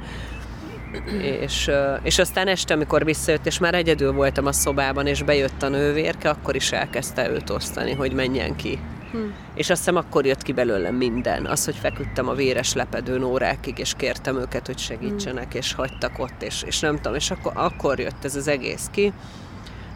És, 1.41 1.71
és 2.03 2.19
aztán 2.19 2.47
este, 2.47 2.73
amikor 2.73 3.05
visszajött, 3.05 3.45
és 3.45 3.59
már 3.59 3.73
egyedül 3.73 4.11
voltam 4.11 4.45
a 4.45 4.51
szobában, 4.51 5.07
és 5.07 5.23
bejött 5.23 5.63
a 5.63 5.69
nővérke, 5.69 6.29
akkor 6.29 6.55
is 6.55 6.71
elkezdte 6.71 7.29
őt 7.29 7.49
osztani, 7.49 7.93
hogy 7.93 8.13
menjen 8.13 8.55
ki. 8.55 8.79
Hm. 9.13 9.19
És 9.55 9.69
azt 9.69 9.79
hiszem 9.79 9.95
akkor 9.95 10.25
jött 10.25 10.41
ki 10.41 10.51
belőlem 10.51 10.95
minden. 10.95 11.45
Az, 11.45 11.65
hogy 11.65 11.75
feküdtem 11.75 12.27
a 12.27 12.33
véres 12.33 12.73
lepedőn 12.73 13.23
órákig, 13.23 13.77
és 13.77 13.93
kértem 13.97 14.37
őket, 14.37 14.65
hogy 14.65 14.77
segítsenek, 14.77 15.51
hm. 15.51 15.57
és 15.57 15.73
hagytak 15.73 16.19
ott, 16.19 16.41
és, 16.41 16.63
és 16.65 16.79
nem 16.79 16.95
tudom, 16.95 17.15
és 17.15 17.31
akkor, 17.31 17.51
akkor 17.55 17.99
jött 17.99 18.23
ez 18.23 18.35
az 18.35 18.47
egész 18.47 18.87
ki. 18.91 19.13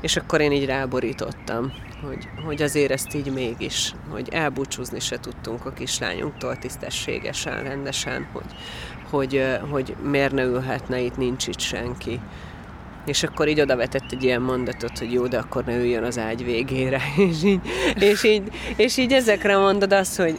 És 0.01 0.15
akkor 0.15 0.41
én 0.41 0.51
így 0.51 0.65
ráborítottam, 0.65 1.73
hogy, 2.01 2.27
hogy 2.45 2.61
azért 2.61 2.91
ezt 2.91 3.13
így 3.13 3.33
mégis, 3.33 3.93
hogy 4.09 4.29
elbúcsúzni 4.31 4.99
se 4.99 5.19
tudtunk 5.19 5.65
a 5.65 5.73
kislányunktól 5.73 6.57
tisztességesen, 6.57 7.63
rendesen, 7.63 8.27
hogy, 8.31 8.55
hogy, 9.09 9.57
hogy 9.69 9.95
miért 10.03 10.31
ne 10.31 10.43
ülhetne 10.43 10.99
itt, 10.99 11.17
nincs 11.17 11.47
itt 11.47 11.59
senki. 11.59 12.19
És 13.07 13.23
akkor 13.23 13.47
így 13.47 13.61
odavetett 13.61 14.11
egy 14.11 14.23
ilyen 14.23 14.41
mondatot, 14.41 14.97
hogy 14.97 15.13
jó, 15.13 15.27
de 15.27 15.37
akkor 15.37 15.63
ne 15.63 15.75
üljön 15.75 16.03
az 16.03 16.17
ágy 16.17 16.45
végére. 16.45 17.01
És 17.29 17.43
így, 17.43 17.59
és 17.99 18.23
így, 18.23 18.43
és 18.75 18.97
így 18.97 19.13
ezekre 19.13 19.57
mondod 19.57 19.93
azt, 19.93 20.17
hogy 20.17 20.37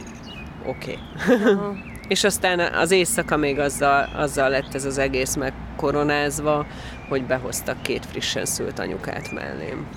oké. 0.65 0.97
Okay. 1.17 1.77
és 2.07 2.23
aztán 2.23 2.59
az 2.59 2.91
éjszaka 2.91 3.37
még 3.37 3.59
azzal, 3.59 4.09
azzal 4.15 4.49
lett 4.49 4.73
ez 4.73 4.85
az 4.85 4.97
egész 4.97 5.35
megkoronázva, 5.35 6.65
hogy 7.09 7.23
behoztak 7.23 7.81
két 7.81 8.05
frissen 8.05 8.45
szült 8.45 8.79
anyukát 8.79 9.31
mellém. 9.31 9.87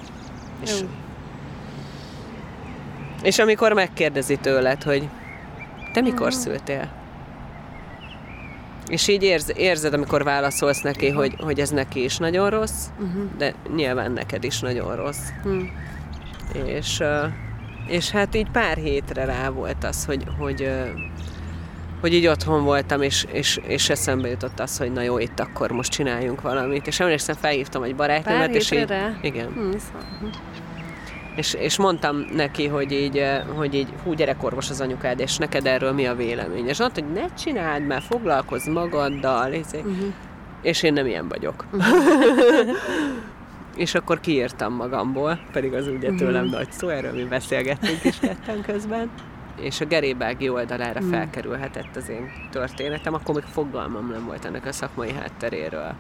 És, 0.62 0.80
és 3.22 3.38
amikor 3.38 3.72
megkérdezi 3.72 4.36
tőled, 4.36 4.82
hogy 4.82 5.08
te 5.92 6.00
mikor 6.00 6.32
szültél? 6.32 7.01
És 8.92 9.08
így 9.08 9.22
érz, 9.22 9.52
érzed, 9.56 9.94
amikor 9.94 10.24
válaszolsz 10.24 10.80
neki, 10.80 11.06
uh-huh. 11.06 11.20
hogy, 11.20 11.34
hogy 11.38 11.60
ez 11.60 11.70
neki 11.70 12.04
is 12.04 12.16
nagyon 12.16 12.50
rossz, 12.50 12.86
uh-huh. 12.98 13.22
de 13.38 13.54
nyilván 13.74 14.12
neked 14.12 14.44
is 14.44 14.60
nagyon 14.60 14.96
rossz. 14.96 15.28
Uh-huh. 15.44 15.62
És, 16.66 17.02
és 17.86 18.10
hát 18.10 18.34
így 18.34 18.50
pár 18.50 18.76
hétre 18.76 19.24
rá 19.24 19.48
volt 19.48 19.84
az, 19.84 20.04
hogy, 20.04 20.24
hogy, 20.38 20.70
hogy 22.00 22.14
így 22.14 22.26
otthon 22.26 22.64
voltam, 22.64 23.02
és, 23.02 23.26
és, 23.32 23.60
és 23.66 23.90
eszembe 23.90 24.28
jutott 24.28 24.60
az, 24.60 24.78
hogy 24.78 24.92
na 24.92 25.02
jó, 25.02 25.18
itt 25.18 25.40
akkor 25.40 25.70
most 25.70 25.90
csináljunk 25.90 26.40
valamit. 26.40 26.86
És 26.86 27.00
emlékszem, 27.00 27.34
felhívtam 27.34 27.82
egy 27.82 27.94
barátnőmet, 27.94 28.54
és 28.54 28.70
így... 28.70 28.86
Rá? 28.86 29.18
Igen. 29.22 29.48
Szóval. 29.54 30.30
És, 31.36 31.54
és 31.54 31.76
mondtam 31.76 32.26
neki, 32.34 32.66
hogy 32.66 32.92
így, 32.92 33.18
eh, 33.18 33.42
hogy 33.56 33.74
így, 33.74 33.88
hú, 34.04 34.12
gyerekorvos 34.12 34.70
az 34.70 34.80
anyukád, 34.80 35.20
és 35.20 35.36
neked 35.36 35.66
erről 35.66 35.92
mi 35.92 36.06
a 36.06 36.14
vélemény? 36.14 36.68
És 36.68 36.78
mondta, 36.78 37.02
hogy 37.02 37.12
ne 37.12 37.34
csináld, 37.34 37.86
mert 37.86 38.04
foglalkozz 38.04 38.68
magaddal, 38.68 39.52
és, 39.52 39.66
uh-huh. 39.72 39.94
és 40.62 40.82
én 40.82 40.92
nem 40.92 41.06
ilyen 41.06 41.28
vagyok. 41.28 41.64
Uh-huh. 41.72 41.94
és 43.76 43.94
akkor 43.94 44.20
kiírtam 44.20 44.74
magamból, 44.74 45.40
pedig 45.52 45.72
az 45.72 45.86
ugye 45.86 46.10
tőlem 46.14 46.44
uh-huh. 46.44 46.58
nagy 46.58 46.72
szó, 46.72 46.88
erről 46.88 47.12
mi 47.12 47.24
beszélgettünk 47.24 48.04
is 48.04 48.18
ketten 48.18 48.62
közben 48.62 49.10
és 49.60 49.80
a 49.80 49.84
gerébági 49.84 50.48
oldalára 50.48 51.00
uh-huh. 51.00 51.14
felkerülhetett 51.14 51.96
az 51.96 52.08
én 52.08 52.30
történetem, 52.50 53.14
akkor 53.14 53.34
még 53.34 53.44
fogalmam 53.44 54.10
nem 54.10 54.24
volt 54.24 54.44
ennek 54.44 54.66
a 54.66 54.72
szakmai 54.72 55.12
hátteréről 55.12 55.94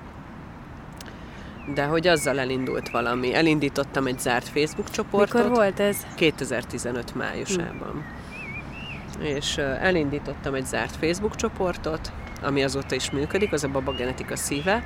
de 1.74 1.84
hogy 1.84 2.06
azzal 2.06 2.38
elindult 2.38 2.90
valami. 2.90 3.34
Elindítottam 3.34 4.06
egy 4.06 4.18
zárt 4.18 4.48
Facebook 4.48 4.90
csoportot. 4.90 5.34
Mikor 5.34 5.50
volt 5.50 5.80
ez? 5.80 5.96
2015 6.14 7.14
májusában. 7.14 7.90
Hmm. 7.90 9.24
És 9.24 9.56
elindítottam 9.58 10.54
egy 10.54 10.66
zárt 10.66 10.96
Facebook 10.96 11.36
csoportot, 11.36 12.12
ami 12.42 12.62
azóta 12.62 12.94
is 12.94 13.10
működik, 13.10 13.52
az 13.52 13.64
a 13.64 13.68
Baba 13.68 13.92
Genetika 13.92 14.36
szíve. 14.36 14.84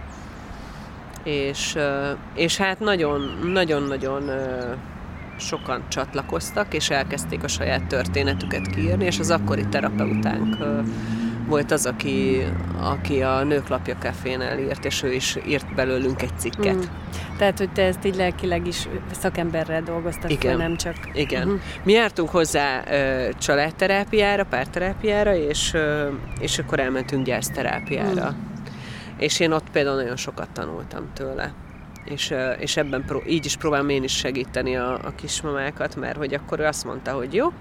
És, 1.24 1.78
és 2.34 2.56
hát 2.56 2.80
nagyon-nagyon-nagyon 2.80 4.30
sokan 5.38 5.82
csatlakoztak, 5.88 6.74
és 6.74 6.90
elkezdték 6.90 7.42
a 7.42 7.48
saját 7.48 7.86
történetüket 7.86 8.66
kiírni, 8.66 9.04
és 9.04 9.18
az 9.18 9.30
akkori 9.30 9.66
terapeutánk 9.66 10.56
volt 11.46 11.70
az, 11.70 11.86
aki, 11.86 12.44
aki 12.80 13.22
a 13.22 13.44
Nőklapja 13.44 13.96
Cafénál 13.96 14.58
írt, 14.58 14.84
és 14.84 15.02
ő 15.02 15.12
is 15.12 15.38
írt 15.46 15.74
belőlünk 15.74 16.22
egy 16.22 16.38
cikket. 16.38 16.74
Mm. 16.74 16.80
Tehát, 17.38 17.58
hogy 17.58 17.72
te 17.72 17.82
ezt 17.82 18.04
így 18.04 18.16
lelkileg 18.16 18.66
is 18.66 18.88
szakemberrel 19.12 19.82
dolgoztak 19.82 20.30
Igen. 20.30 20.56
fel, 20.56 20.68
nem 20.68 20.76
csak... 20.76 20.94
Igen. 21.12 21.46
Uh-huh. 21.46 21.60
Mi 21.82 21.92
jártunk 21.92 22.28
hozzá 22.28 22.82
ö, 22.90 23.28
családterápiára, 23.38 24.44
párterápiára, 24.44 25.34
és, 25.34 25.74
ö, 25.74 26.08
és 26.40 26.58
akkor 26.58 26.80
elmentünk 26.80 27.24
gyászterápiára. 27.24 28.30
Mm. 28.30 28.54
És 29.18 29.40
én 29.40 29.52
ott 29.52 29.70
például 29.72 29.96
nagyon 29.96 30.16
sokat 30.16 30.48
tanultam 30.52 31.08
tőle. 31.14 31.52
És, 32.04 32.34
és 32.58 32.76
ebben 32.76 33.04
pró- 33.06 33.26
így 33.26 33.44
is 33.44 33.56
próbálom 33.56 33.88
én 33.88 34.02
is 34.02 34.16
segíteni 34.16 34.76
a, 34.76 34.92
a 34.92 35.14
kismamákat, 35.14 35.96
mert 35.96 36.16
hogy 36.16 36.34
akkor 36.34 36.60
ő 36.60 36.64
azt 36.64 36.84
mondta, 36.84 37.12
hogy 37.12 37.34
jó, 37.34 37.52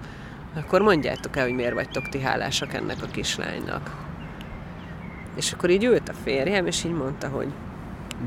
akkor 0.56 0.80
mondjátok 0.80 1.36
el, 1.36 1.44
hogy 1.44 1.54
miért 1.54 1.74
vagytok 1.74 2.08
ti 2.08 2.20
hálásak 2.20 2.74
ennek 2.74 2.96
a 3.02 3.06
kislánynak. 3.06 4.04
És 5.36 5.52
akkor 5.52 5.70
így 5.70 5.84
ült 5.84 6.08
a 6.08 6.12
férjem, 6.24 6.66
és 6.66 6.84
így 6.84 6.94
mondta, 6.94 7.28
hogy 7.28 7.48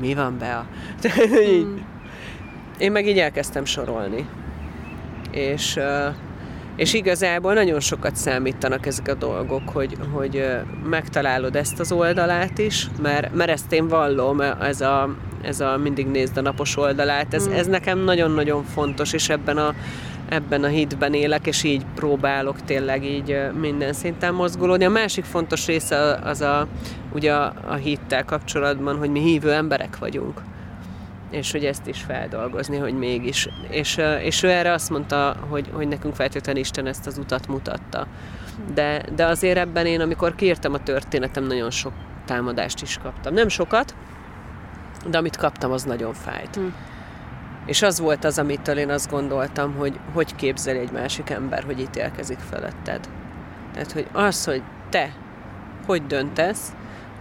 mi 0.00 0.14
van 0.14 0.38
be 0.38 0.54
a... 0.54 0.66
Mm. 1.62 1.76
Én 2.78 2.92
meg 2.92 3.06
így 3.06 3.18
elkezdtem 3.18 3.64
sorolni. 3.64 4.28
És, 5.30 5.78
és 6.76 6.94
igazából 6.94 7.54
nagyon 7.54 7.80
sokat 7.80 8.16
számítanak 8.16 8.86
ezek 8.86 9.08
a 9.08 9.14
dolgok, 9.14 9.68
hogy, 9.68 9.96
hogy 10.12 10.46
megtalálod 10.84 11.56
ezt 11.56 11.80
az 11.80 11.92
oldalát 11.92 12.58
is, 12.58 12.86
mert, 13.02 13.34
mert 13.34 13.50
ezt 13.50 13.72
én 13.72 13.88
vallom, 13.88 14.40
ez 14.40 14.80
a, 14.80 15.16
ez 15.42 15.60
a 15.60 15.76
mindig 15.76 16.06
nézd 16.06 16.36
a 16.36 16.40
napos 16.40 16.76
oldalát, 16.76 17.34
ez, 17.34 17.48
mm. 17.48 17.52
ez 17.52 17.66
nekem 17.66 17.98
nagyon-nagyon 17.98 18.64
fontos, 18.64 19.12
és 19.12 19.28
ebben 19.28 19.56
a, 19.56 19.74
ebben 20.30 20.64
a 20.64 20.66
hitben 20.66 21.14
élek, 21.14 21.46
és 21.46 21.62
így 21.62 21.84
próbálok 21.94 22.62
tényleg 22.62 23.04
így 23.04 23.38
minden 23.60 23.92
szinten 23.92 24.34
mozgolódni. 24.34 24.84
A 24.84 24.90
másik 24.90 25.24
fontos 25.24 25.66
része 25.66 26.14
az 26.14 26.40
a, 26.40 26.66
ugye 27.12 27.32
a, 27.32 27.54
a 27.68 27.74
hittel 27.74 28.24
kapcsolatban, 28.24 28.96
hogy 28.96 29.10
mi 29.10 29.20
hívő 29.20 29.52
emberek 29.52 29.98
vagyunk 29.98 30.42
és 31.30 31.52
hogy 31.52 31.64
ezt 31.64 31.86
is 31.86 32.00
feldolgozni, 32.00 32.76
hogy 32.76 32.94
mégis. 32.94 33.48
És, 33.68 34.00
és 34.22 34.42
ő 34.42 34.50
erre 34.50 34.72
azt 34.72 34.90
mondta, 34.90 35.36
hogy, 35.48 35.70
hogy 35.72 35.88
nekünk 35.88 36.14
feltétlenül 36.14 36.60
Isten 36.60 36.86
ezt 36.86 37.06
az 37.06 37.18
utat 37.18 37.46
mutatta. 37.46 38.06
De, 38.74 39.02
de 39.14 39.24
azért 39.26 39.58
ebben 39.58 39.86
én, 39.86 40.00
amikor 40.00 40.34
kiírtam 40.34 40.74
a 40.74 40.82
történetem, 40.82 41.44
nagyon 41.44 41.70
sok 41.70 41.92
támadást 42.26 42.82
is 42.82 42.98
kaptam. 43.02 43.34
Nem 43.34 43.48
sokat, 43.48 43.94
de 45.06 45.18
amit 45.18 45.36
kaptam, 45.36 45.72
az 45.72 45.84
nagyon 45.84 46.12
fájt. 46.12 46.54
Hm. 46.54 46.66
És 47.66 47.82
az 47.82 48.00
volt 48.00 48.24
az, 48.24 48.38
amitől 48.38 48.78
én 48.78 48.90
azt 48.90 49.10
gondoltam, 49.10 49.74
hogy 49.74 49.98
hogy 50.12 50.34
képzeli 50.34 50.78
egy 50.78 50.92
másik 50.92 51.30
ember, 51.30 51.64
hogy 51.64 51.80
ítélkezik 51.80 52.38
feletted. 52.38 53.08
Tehát, 53.72 53.92
hogy 53.92 54.06
az, 54.12 54.44
hogy 54.44 54.62
te 54.90 55.12
hogy 55.86 56.06
döntesz, 56.06 56.72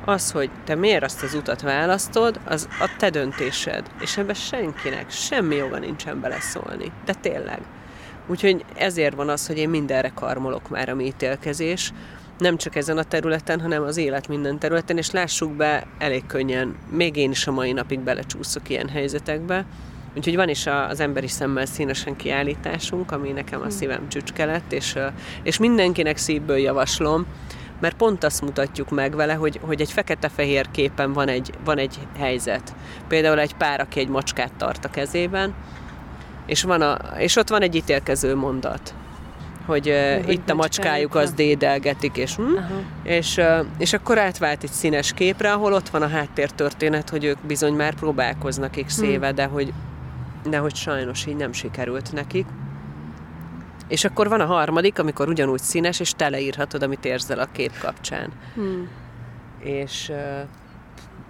az, 0.06 0.32
hogy 0.32 0.50
te 0.66 0.76
miért 0.76 1.04
azt 1.04 1.24
az 1.24 1.34
utat 1.34 1.62
választod, 1.62 2.40
az 2.46 2.68
a 2.80 2.90
te 2.98 3.10
döntésed. 3.10 3.86
És 4.02 4.18
ebben 4.18 4.36
senkinek 4.36 5.10
semmi 5.10 5.56
joga 5.56 5.80
nincsen 5.80 6.20
beleszólni. 6.20 6.92
De 7.06 7.14
tényleg. 7.14 7.60
Úgyhogy 8.28 8.66
ezért 8.76 9.16
van 9.16 9.30
az, 9.30 9.48
hogy 9.48 9.58
én 9.58 9.70
mindenre 9.70 10.12
karmolok 10.16 10.70
már 10.70 10.90
a 10.90 10.96
mi 10.96 11.06
ítélkezés, 11.06 11.94
nem 12.38 12.58
csak 12.58 12.76
ezen 12.76 12.98
a 12.98 13.04
területen, 13.04 13.62
hanem 13.62 13.84
az 13.84 13.98
élet 13.98 14.28
minden 14.28 14.60
területen, 14.60 14.98
és 14.98 15.12
lássuk 15.12 15.52
be, 15.52 15.88
elég 15.98 16.26
könnyen, 16.26 16.76
még 16.90 17.16
én 17.16 17.32
is 17.32 17.48
a 17.48 17.52
mai 17.52 17.72
napig 17.72 18.00
belecsúszok 18.00 18.70
ilyen 18.70 18.90
helyzetekbe, 18.90 19.66
Úgyhogy 20.16 20.36
van 20.36 20.50
is 20.50 20.68
az 20.68 21.00
emberi 21.00 21.28
szemmel 21.28 21.66
színesen 21.66 22.16
kiállításunk, 22.16 23.12
ami 23.12 23.32
nekem 23.32 23.62
a 23.62 23.64
hm. 23.64 23.70
szívem 23.70 24.10
csücske 24.10 24.46
lett, 24.46 24.72
és, 24.72 24.96
és 25.44 25.58
mindenkinek 25.58 26.18
szívből 26.18 26.58
javaslom, 26.58 27.26
mert 27.80 27.96
pont 27.96 28.24
azt 28.24 28.42
mutatjuk 28.42 28.90
meg 28.90 29.16
vele, 29.16 29.34
hogy, 29.34 29.60
hogy 29.62 29.82
egy 29.82 29.92
fekete-fehér 29.92 30.72
képen 30.72 31.14
van 31.14 31.28
egy, 31.28 31.52
van 31.64 31.78
egy 31.78 32.00
helyzet. 32.18 32.76
Például 33.08 33.40
egy 33.40 33.54
pár, 33.54 33.80
aki 33.80 34.00
egy 34.00 34.08
macskát 34.08 34.54
tart 34.58 34.86
a 34.86 34.90
kezében, 34.90 35.54
és, 36.46 36.64
van 36.64 36.82
a, 36.82 36.98
és 37.18 37.36
ott 37.36 37.50
van 37.50 37.62
egy 37.62 37.76
ítélkező 37.76 38.36
mondat, 38.36 38.94
hogy 39.66 39.90
uh, 39.90 40.32
itt 40.32 40.50
a 40.50 40.54
macskájuk 40.54 41.16
az 41.16 41.34
dédelgetik, 41.34 42.18
és, 42.18 42.36
hm? 42.36 42.44
és, 43.04 43.38
uh, 43.38 43.66
és 43.78 43.94
akkor 43.94 44.18
átvált 44.18 44.64
egy 44.64 44.72
színes 44.72 45.14
képre, 45.14 45.52
ahol 45.52 45.74
ott 45.74 45.90
van 45.90 46.02
a 46.02 46.08
háttértörténet, 46.08 47.10
hogy 47.10 47.24
ők 47.24 47.38
bizony 47.46 47.74
már 47.74 47.94
próbálkoznak 47.94 48.72
x 48.86 49.02
éve, 49.02 49.30
hm. 49.30 49.36
de 49.36 49.46
hogy 49.46 49.74
de 50.44 50.58
hogy 50.58 50.76
sajnos 50.76 51.26
így 51.26 51.36
nem 51.36 51.52
sikerült 51.52 52.12
nekik. 52.12 52.48
És 53.88 54.06
akkor 54.06 54.30
van 54.30 54.42
a 54.42 54.46
harmadik, 54.46 55.00
amikor 55.00 55.28
ugyanúgy 55.28 55.62
színes, 55.62 56.00
és 56.00 56.12
teleírhatod, 56.12 56.84
amit 56.84 57.06
érzel 57.06 57.40
a 57.40 57.46
kép 57.52 57.80
kapcsán. 57.80 58.32
Hmm. 58.54 58.90
És 59.60 60.10
uh, 60.10 60.48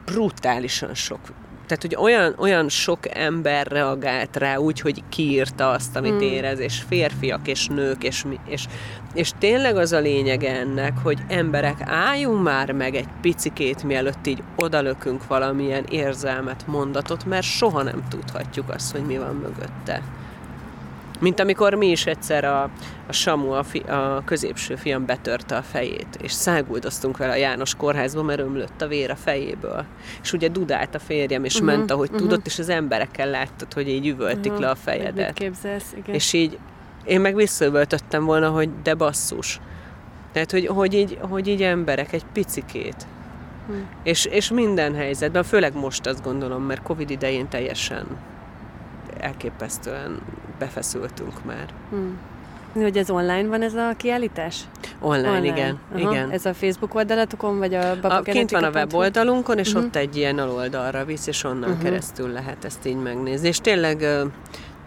brutálisan 0.05 0.93
sok 0.93 1.19
tehát, 1.69 1.81
hogy 1.81 1.95
olyan, 1.95 2.33
olyan 2.37 2.69
sok 2.69 2.99
ember 3.17 3.67
reagált 3.67 4.35
rá 4.35 4.55
úgy, 4.55 4.79
hogy 4.79 5.03
kiírta 5.09 5.69
azt, 5.69 5.95
amit 5.95 6.11
hmm. 6.11 6.21
érez, 6.21 6.59
és 6.59 6.83
férfiak, 6.87 7.47
és 7.47 7.67
nők, 7.67 8.03
és, 8.03 8.25
és, 8.45 8.65
és 9.13 9.31
tényleg 9.39 9.75
az 9.75 9.91
a 9.91 9.99
lényeg 9.99 10.43
ennek, 10.43 10.97
hogy 11.03 11.19
emberek, 11.27 11.77
álljunk 11.85 12.43
már 12.43 12.71
meg 12.71 12.95
egy 12.95 13.07
picikét, 13.21 13.83
mielőtt 13.83 14.27
így 14.27 14.43
odalökünk 14.55 15.27
valamilyen 15.27 15.85
érzelmet, 15.89 16.67
mondatot, 16.67 17.25
mert 17.25 17.45
soha 17.45 17.83
nem 17.83 18.03
tudhatjuk 18.09 18.69
azt, 18.69 18.91
hogy 18.91 19.05
mi 19.05 19.17
van 19.17 19.35
mögötte. 19.35 20.01
Mint 21.19 21.39
amikor 21.39 21.73
mi 21.73 21.87
is 21.87 22.05
egyszer 22.05 22.43
a, 22.43 22.69
a 23.07 23.11
Samu, 23.11 23.51
a, 23.51 23.63
fi, 23.63 23.79
a 23.79 24.21
középső 24.25 24.75
fiam 24.75 25.05
betörte 25.05 25.55
a 25.55 25.61
fejét, 25.61 26.17
és 26.21 26.31
száguldoztunk 26.31 27.17
vele 27.17 27.31
a 27.31 27.35
János 27.35 27.75
kórházba, 27.75 28.23
mert 28.23 28.39
ömlött 28.39 28.81
a 28.81 28.87
vér 28.87 29.11
a 29.11 29.15
fejéből. 29.15 29.85
És 30.21 30.33
ugye 30.33 30.47
dudált 30.47 30.95
a 30.95 30.99
férjem, 30.99 31.43
és 31.43 31.53
uh-huh, 31.53 31.69
ment, 31.69 31.91
ahogy 31.91 32.09
uh-huh. 32.09 32.27
tudott, 32.27 32.45
és 32.45 32.59
az 32.59 32.69
emberekkel 32.69 33.29
láttad, 33.29 33.73
hogy 33.73 33.89
így 33.89 34.07
üvöltik 34.07 34.51
uh-huh. 34.51 34.59
le 34.59 34.69
a 34.69 34.75
fejedet. 34.75 35.27
Mit 35.27 35.33
képzelsz, 35.33 35.93
igen. 35.97 36.15
És 36.15 36.33
így 36.33 36.57
én 37.05 37.21
meg 37.21 37.35
visszaüvöltöttem 37.35 38.25
volna, 38.25 38.49
hogy 38.49 38.69
de 38.83 38.93
basszus. 38.93 39.59
Tehát, 40.31 40.51
hogy, 40.51 40.67
hogy, 40.67 40.93
így, 40.93 41.17
hogy 41.21 41.47
így 41.47 41.63
emberek 41.63 42.13
egy 42.13 42.25
picikét. 42.33 43.07
Hmm. 43.67 43.89
És, 44.03 44.25
és 44.25 44.51
minden 44.51 44.95
helyzetben, 44.95 45.43
főleg 45.43 45.75
most 45.75 46.05
azt 46.05 46.23
gondolom, 46.23 46.63
mert 46.63 46.81
Covid 46.81 47.09
idején 47.09 47.47
teljesen 47.47 48.05
elképesztően 49.19 50.21
befeszültünk 50.59 51.45
már. 51.45 51.65
Hmm. 51.89 52.17
Hogy 52.73 52.97
ez 52.97 53.09
online 53.09 53.47
van 53.47 53.61
ez 53.61 53.73
a 53.73 53.93
kiállítás? 53.97 54.61
Online, 54.99 55.29
online. 55.29 55.47
igen. 55.47 55.79
Aha. 55.93 56.11
igen. 56.11 56.29
Ez 56.29 56.45
a 56.45 56.53
Facebook 56.53 56.95
oldalatokon, 56.95 57.57
vagy 57.57 57.73
a 57.73 57.97
a, 58.01 58.21
Kint 58.21 58.51
van 58.51 58.63
a 58.63 58.69
weboldalunkon, 58.69 59.57
és 59.57 59.67
uh-huh. 59.67 59.83
ott 59.83 59.95
egy 59.95 60.17
ilyen 60.17 60.37
aloldalra 60.37 61.05
visz, 61.05 61.27
és 61.27 61.43
onnan 61.43 61.69
uh-huh. 61.69 61.83
keresztül 61.83 62.31
lehet 62.31 62.65
ezt 62.65 62.85
így 62.85 63.01
megnézni. 63.01 63.47
És 63.47 63.57
tényleg 63.57 64.05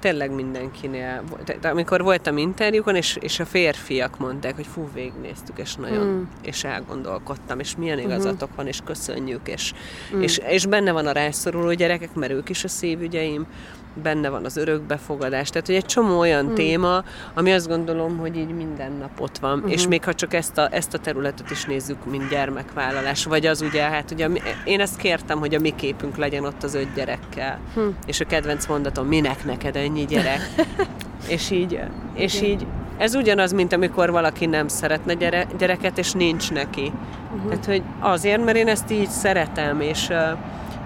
tényleg 0.03 0.35
mindenkinél, 0.35 1.23
de 1.61 1.69
amikor 1.69 2.03
voltam 2.03 2.37
interjúkon, 2.37 2.97
és, 2.97 3.17
és 3.21 3.41
a 3.41 3.45
férfiak 3.45 4.19
mondták, 4.19 4.55
hogy 4.55 4.67
fú, 4.67 4.89
végignéztük, 4.95 5.59
és 5.59 5.75
nagyon, 5.75 6.07
mm. 6.07 6.23
és 6.43 6.65
elgondolkodtam, 6.65 7.59
és 7.59 7.77
milyen 7.77 7.99
mhm. 7.99 8.07
igazatok 8.07 8.43
uh-huh. 8.43 8.57
van, 8.57 8.67
és 8.67 8.81
köszönjük, 8.85 9.49
és, 9.49 9.73
mm. 10.15 10.21
és, 10.21 10.39
és 10.39 10.67
benne 10.67 10.93
van 10.93 11.07
a 11.07 11.13
rászoruló 11.13 11.73
gyerekek, 11.73 12.15
mert 12.15 12.33
ők 12.33 12.49
is 12.49 12.65
a 12.65 12.69
szívügyeim, 12.69 13.47
benne 13.95 14.29
van 14.29 14.45
az 14.45 14.57
örökbefogadás, 14.57 15.51
tehát 15.51 15.67
hogy 15.67 15.77
egy 15.77 15.85
csomó 15.85 16.19
olyan 16.19 16.45
mm. 16.45 16.55
téma, 16.55 17.05
ami 17.35 17.53
azt 17.53 17.69
gondolom, 17.69 18.19
hogy 18.19 18.37
így 18.37 18.55
minden 18.55 18.93
nap 18.93 19.21
ott 19.21 19.39
van, 19.39 19.59
uh-huh. 19.59 19.73
és 19.73 19.87
még 19.87 20.05
ha 20.05 20.15
csak 20.15 20.35
ezt 20.35 20.59
a, 20.59 20.69
ezt 20.71 20.95
a 20.95 20.99
területet 20.99 21.51
is 21.51 21.65
nézzük, 21.65 22.05
mint 22.11 22.29
gyermekvállalás, 22.29 23.25
vagy 23.25 23.47
az 23.47 23.61
ugye, 23.61 23.83
hát 23.83 24.11
ugye 24.11 24.29
én 24.65 24.81
ezt 24.81 24.97
kértem, 24.97 25.39
hogy 25.39 25.55
a 25.55 25.61
mi 25.61 25.75
képünk 25.75 26.17
legyen 26.17 26.45
ott 26.45 26.63
az 26.63 26.75
öt 26.75 26.95
gyerekkel, 26.95 27.59
hm. 27.75 27.81
és 28.07 28.21
a 28.21 28.25
kedvenc 28.25 28.67
mondatom, 28.67 29.07
minek 29.07 29.45
neked 29.45 29.77
ennyi 29.77 29.92
gyerek? 30.01 30.41
és 31.29 31.51
így, 31.51 31.81
és 32.15 32.41
Igen. 32.41 32.51
így 32.51 32.67
ez 32.99 33.15
ugyanaz, 33.15 33.53
mint 33.53 33.73
amikor 33.73 34.11
valaki 34.11 34.47
nem 34.47 34.69
szeretne 34.69 35.15
gyere, 35.15 35.47
gyereket, 35.59 35.99
és 35.99 36.13
nincs 36.13 36.51
neki. 36.51 36.93
Uh-huh. 37.35 37.49
Tehát, 37.49 37.65
hogy 37.65 37.83
azért, 38.01 38.45
mert 38.45 38.57
én 38.57 38.69
ezt 38.69 38.91
így 38.91 39.09
szeretem, 39.09 39.81
és 39.81 40.11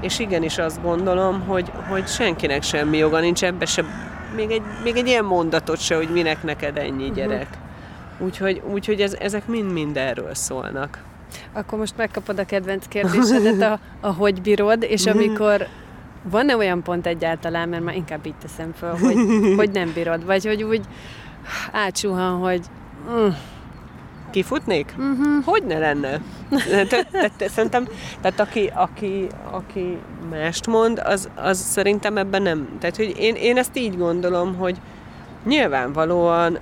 és 0.00 0.18
igenis 0.18 0.58
azt 0.58 0.82
gondolom, 0.82 1.40
hogy, 1.46 1.70
hogy 1.88 2.06
senkinek 2.06 2.62
semmi 2.62 2.96
joga 2.96 3.20
nincs 3.20 3.44
ebbe 3.44 3.64
se, 3.64 3.84
még 4.34 4.50
egy, 4.50 4.62
még 4.84 4.96
egy 4.96 5.06
ilyen 5.06 5.24
mondatot 5.24 5.80
se, 5.80 5.96
hogy 5.96 6.08
minek 6.08 6.42
neked 6.42 6.76
ennyi 6.76 7.06
mhm. 7.06 7.14
gyerek. 7.14 7.48
Uh-huh. 7.48 8.26
Úgyhogy, 8.26 8.62
úgyhogy 8.72 9.00
ez, 9.00 9.16
ezek 9.20 9.46
mind-mind 9.46 9.96
erről 9.96 10.34
szólnak. 10.34 11.04
Akkor 11.52 11.78
most 11.78 11.96
megkapod 11.96 12.38
a 12.38 12.44
kedvenc 12.44 12.88
kérdésedet, 12.88 13.62
a, 13.72 13.78
a 14.00 14.12
hogy 14.12 14.42
bírod, 14.42 14.82
és 14.82 15.04
mhm. 15.04 15.18
amikor 15.18 15.66
van-e 16.30 16.56
olyan 16.56 16.82
pont 16.82 17.06
egyáltalán, 17.06 17.68
mert 17.68 17.82
már 17.82 17.94
inkább 17.94 18.26
így 18.26 18.36
teszem 18.36 18.72
fel, 18.72 18.96
hogy, 18.96 19.16
hogy 19.58 19.70
nem 19.70 19.92
bírod, 19.94 20.24
vagy 20.24 20.46
hogy 20.46 20.62
úgy 20.62 20.82
átsuhan, 21.72 22.38
hogy 22.38 22.60
uh, 23.08 23.34
Kifutnék? 24.30 24.94
Uh-huh. 24.98 25.44
Hogy 25.44 25.64
ne 25.64 25.78
lenne? 25.78 26.20
Tehát 26.88 27.34
szerintem, 27.38 27.88
tehát 28.20 28.40
aki, 28.40 28.70
aki, 28.74 29.26
aki 29.50 29.98
mást 30.30 30.66
mond, 30.66 31.02
az, 31.04 31.28
az 31.34 31.58
szerintem 31.58 32.16
ebben 32.16 32.42
nem. 32.42 32.68
Tehát, 32.78 32.96
hogy 32.96 33.14
én, 33.18 33.34
én 33.34 33.56
ezt 33.56 33.78
így 33.78 33.96
gondolom, 33.96 34.54
hogy 34.56 34.76
nyilvánvalóan 35.44 36.58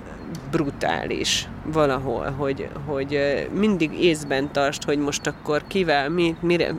brutális 0.50 1.48
valahol, 1.64 2.30
hogy, 2.30 2.68
hogy 2.86 3.18
mindig 3.52 4.04
észben 4.04 4.52
tartsd, 4.52 4.84
hogy 4.84 4.98
most 4.98 5.26
akkor 5.26 5.62
kivel, 5.66 6.10
mi, 6.10 6.36
mire, 6.40 6.74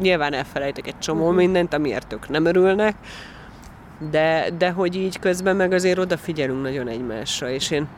nyilván 0.00 0.32
elfelejtek 0.32 0.86
egy 0.86 0.98
csomó 0.98 1.22
uh-huh. 1.22 1.36
mindent, 1.36 1.74
amiért 1.74 2.12
ők 2.12 2.28
nem 2.28 2.44
örülnek, 2.44 2.94
de, 4.10 4.48
de 4.58 4.70
hogy 4.70 4.96
így 4.96 5.18
közben 5.18 5.56
meg 5.56 5.72
azért 5.72 5.98
odafigyelünk 5.98 6.62
nagyon 6.62 6.88
egymásra, 6.88 7.50
és 7.50 7.70
én 7.70 7.88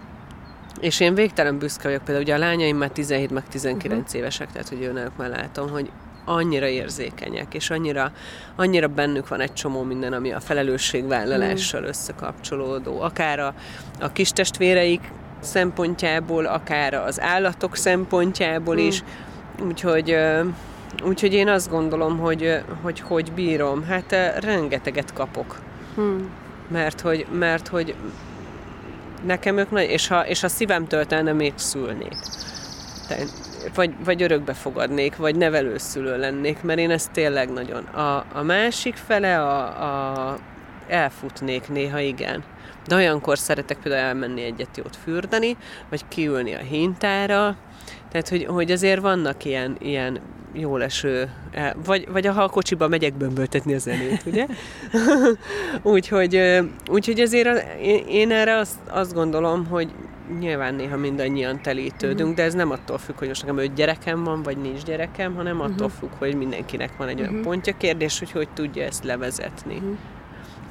és 0.80 1.00
én 1.00 1.14
végtelen 1.14 1.58
büszke 1.58 1.88
vagyok, 1.88 2.04
például 2.04 2.24
ugye 2.24 2.34
a 2.34 2.38
lányaim 2.38 2.76
már 2.76 2.90
17 2.90 3.30
meg 3.30 3.42
19 3.48 4.00
uh-huh. 4.00 4.20
évesek, 4.20 4.52
tehát 4.52 4.68
hogy 4.68 4.82
őnek 4.82 5.16
már 5.16 5.30
látom, 5.30 5.70
hogy 5.70 5.90
annyira 6.24 6.66
érzékenyek, 6.66 7.54
és 7.54 7.70
annyira, 7.70 8.12
annyira 8.56 8.88
bennük 8.88 9.28
van 9.28 9.40
egy 9.40 9.52
csomó 9.52 9.82
minden, 9.82 10.12
ami 10.12 10.32
a 10.32 10.40
felelősségvállalással 10.40 11.80
mhm. 11.80 11.88
összekapcsolódó. 11.88 13.00
Akár 13.00 13.38
a, 13.38 13.54
a 14.00 14.12
kis 14.12 14.30
testvéreik 14.30 15.10
szempontjából, 15.40 16.44
akár 16.44 16.94
az 16.94 17.20
állatok 17.20 17.76
szempontjából 17.76 18.78
is. 18.78 19.02
Úgyhogy, 19.66 20.16
úgyhogy 21.04 21.34
én 21.34 21.48
azt 21.48 21.70
gondolom, 21.70 22.18
hogy 22.18 22.60
hogy, 22.82 23.00
hogy 23.00 23.32
bírom. 23.32 23.84
Hát 23.84 24.12
rengeteget 24.40 25.12
kapok. 25.12 25.58
Uh-huh. 25.96 26.20
Mert 26.68 27.00
hogy, 27.00 27.26
mert 27.32 27.68
hogy 27.68 27.94
nekem 29.26 29.58
ők 29.58 29.70
nagy, 29.70 29.90
és 29.90 30.08
ha, 30.08 30.26
és 30.26 30.40
ha 30.40 30.48
szívem 30.48 30.86
töltene, 30.86 31.32
még 31.32 31.52
szülnék. 31.56 32.16
Te, 33.08 33.16
vagy, 33.74 33.94
vagy 34.04 34.22
örökbe 34.22 34.52
fogadnék, 34.52 35.16
vagy 35.16 35.36
nevelőszülő 35.36 36.18
lennék, 36.18 36.62
mert 36.62 36.78
én 36.78 36.90
ezt 36.90 37.10
tényleg 37.10 37.52
nagyon. 37.52 37.84
A, 37.84 38.24
a 38.32 38.42
másik 38.42 38.94
fele 38.94 39.40
a, 39.40 40.30
a 40.30 40.38
elfutnék 40.88 41.68
néha, 41.68 41.98
igen. 41.98 42.42
De 42.86 42.94
olyankor 42.94 43.38
szeretek 43.38 43.78
például 43.82 44.04
elmenni 44.04 44.42
egyet 44.42 44.76
jót 44.76 44.96
fürdeni, 45.04 45.56
vagy 45.88 46.04
kiülni 46.08 46.54
a 46.54 46.58
hintára, 46.58 47.56
tehát, 48.12 48.28
hogy, 48.28 48.44
hogy 48.44 48.70
azért 48.70 49.00
vannak 49.00 49.44
ilyen, 49.44 49.76
ilyen 49.78 50.20
jó 50.52 50.76
leső, 50.76 51.30
vagy, 51.84 52.08
vagy 52.10 52.26
ha 52.26 52.42
a 52.42 52.48
kocsiba 52.48 52.88
megyek 52.88 53.14
bömböltetni 53.14 53.74
a 53.74 53.78
zenét, 53.78 54.22
ugye? 54.26 54.46
úgyhogy, 55.94 56.60
úgyhogy 56.90 57.20
azért 57.20 57.78
én, 57.80 58.04
én 58.06 58.30
erre 58.30 58.56
azt, 58.56 58.78
azt 58.88 59.14
gondolom, 59.14 59.66
hogy 59.66 59.90
nyilván 60.38 60.74
néha 60.74 60.96
mindannyian 60.96 61.62
telítődünk, 61.62 62.20
uh-huh. 62.20 62.34
de 62.34 62.42
ez 62.42 62.54
nem 62.54 62.70
attól 62.70 62.98
függ, 62.98 63.18
hogy 63.18 63.28
most 63.28 63.40
nekem 63.40 63.58
öt 63.58 63.74
gyerekem 63.74 64.24
van, 64.24 64.42
vagy 64.42 64.56
nincs 64.56 64.82
gyerekem, 64.82 65.34
hanem 65.34 65.60
attól 65.60 65.86
uh-huh. 65.86 65.90
függ, 65.90 66.10
hogy 66.18 66.34
mindenkinek 66.34 66.96
van 66.96 67.08
egy 67.08 67.20
uh-huh. 67.20 67.30
olyan 67.32 67.42
pontja. 67.42 67.76
Kérdés, 67.76 68.18
hogy 68.18 68.30
hogy 68.30 68.48
tudja 68.54 68.84
ezt 68.84 69.04
levezetni. 69.04 69.74
Uh-huh. 69.74 69.96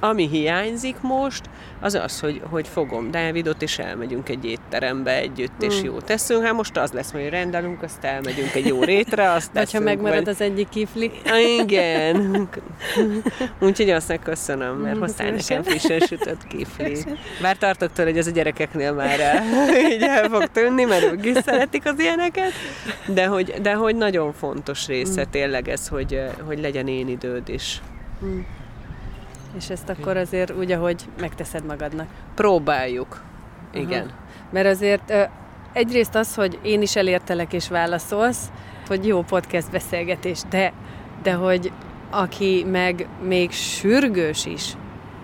Ami 0.04 0.28
hiányzik 0.28 1.02
most, 1.02 1.42
az 1.80 1.94
az, 1.94 2.20
hogy, 2.20 2.42
hogy 2.50 2.68
fogom 2.68 3.12
Dávidot, 3.12 3.62
és 3.62 3.80
elmegyünk 3.80 4.30
egy 4.30 4.46
étterembe 4.46 5.16
együtt, 5.16 5.64
és 5.64 5.82
mm. 5.82 5.84
jó 5.84 6.00
teszünk. 6.00 6.44
Hát 6.44 6.54
most 6.54 6.78
az 6.78 6.92
lesz, 6.92 7.12
hogy 7.12 7.30
rendelünk, 7.30 7.84
azt 7.84 8.04
elmegyünk 8.04 8.54
egy 8.54 8.66
jó 8.66 8.84
rétre, 8.84 9.32
azt 9.32 9.50
Vagy 9.54 9.72
ha 9.72 9.80
megmarad 9.80 10.26
vagy... 10.26 10.34
az 10.34 10.42
egyik 10.42 10.70
kifli. 10.70 11.12
Igen. 11.60 12.50
Úgyhogy 13.60 13.90
azt 13.90 14.08
megköszönöm, 14.08 14.76
mert 14.76 14.96
mm, 14.96 15.00
hoztál 15.00 15.32
nekem 15.32 15.64
frissen 15.64 16.00
sütött 16.00 16.48
kifli. 16.48 16.98
Bár 17.42 17.58
tartok 17.58 17.92
tőle, 17.94 18.10
hogy 18.10 18.20
ez 18.20 18.28
a 18.28 18.32
gyerekeknél 18.32 18.94
már 18.94 19.20
el, 19.20 19.44
így 19.92 20.02
el 20.02 20.30
fog 20.30 20.46
tűnni, 20.46 20.84
mert 20.84 21.04
ők 21.04 21.26
is 21.26 21.38
szeretik 21.46 21.86
az 21.86 22.00
ilyeneket, 22.00 22.52
de 23.06 23.26
hogy, 23.26 23.54
de 23.62 23.74
hogy 23.74 23.96
nagyon 23.96 24.34
fontos 24.34 24.88
része 24.88 25.22
mm. 25.22 25.32
tényleg 25.32 25.68
ez, 25.70 25.88
hogy, 25.88 26.22
hogy 26.46 26.60
legyen 26.60 26.88
én 26.88 27.08
időd 27.08 27.50
is. 27.50 27.82
Mm. 28.26 28.40
És 29.58 29.70
ezt 29.70 29.90
akkor 29.90 30.18
azért 30.18 30.52
úgy, 30.58 30.72
ahogy 30.72 31.06
megteszed 31.20 31.66
magadnak. 31.66 32.08
Próbáljuk. 32.36 33.24
Igen. 33.74 34.04
Uh-huh. 34.04 34.18
Mert 34.52 34.68
azért 34.68 35.14
egyrészt 35.74 36.16
az, 36.16 36.36
hogy 36.36 36.60
én 36.62 36.82
is 36.82 36.96
elértelek 36.96 37.54
és 37.54 37.68
válaszolsz, 37.70 38.52
hogy 38.88 39.08
jó 39.08 39.22
podcast 39.22 39.72
beszélgetés, 39.72 40.42
de, 40.50 40.74
de 41.24 41.34
hogy 41.34 41.72
aki 42.10 42.66
meg 42.72 43.08
még 43.24 43.52
sürgős 43.52 44.46
is, 44.46 44.76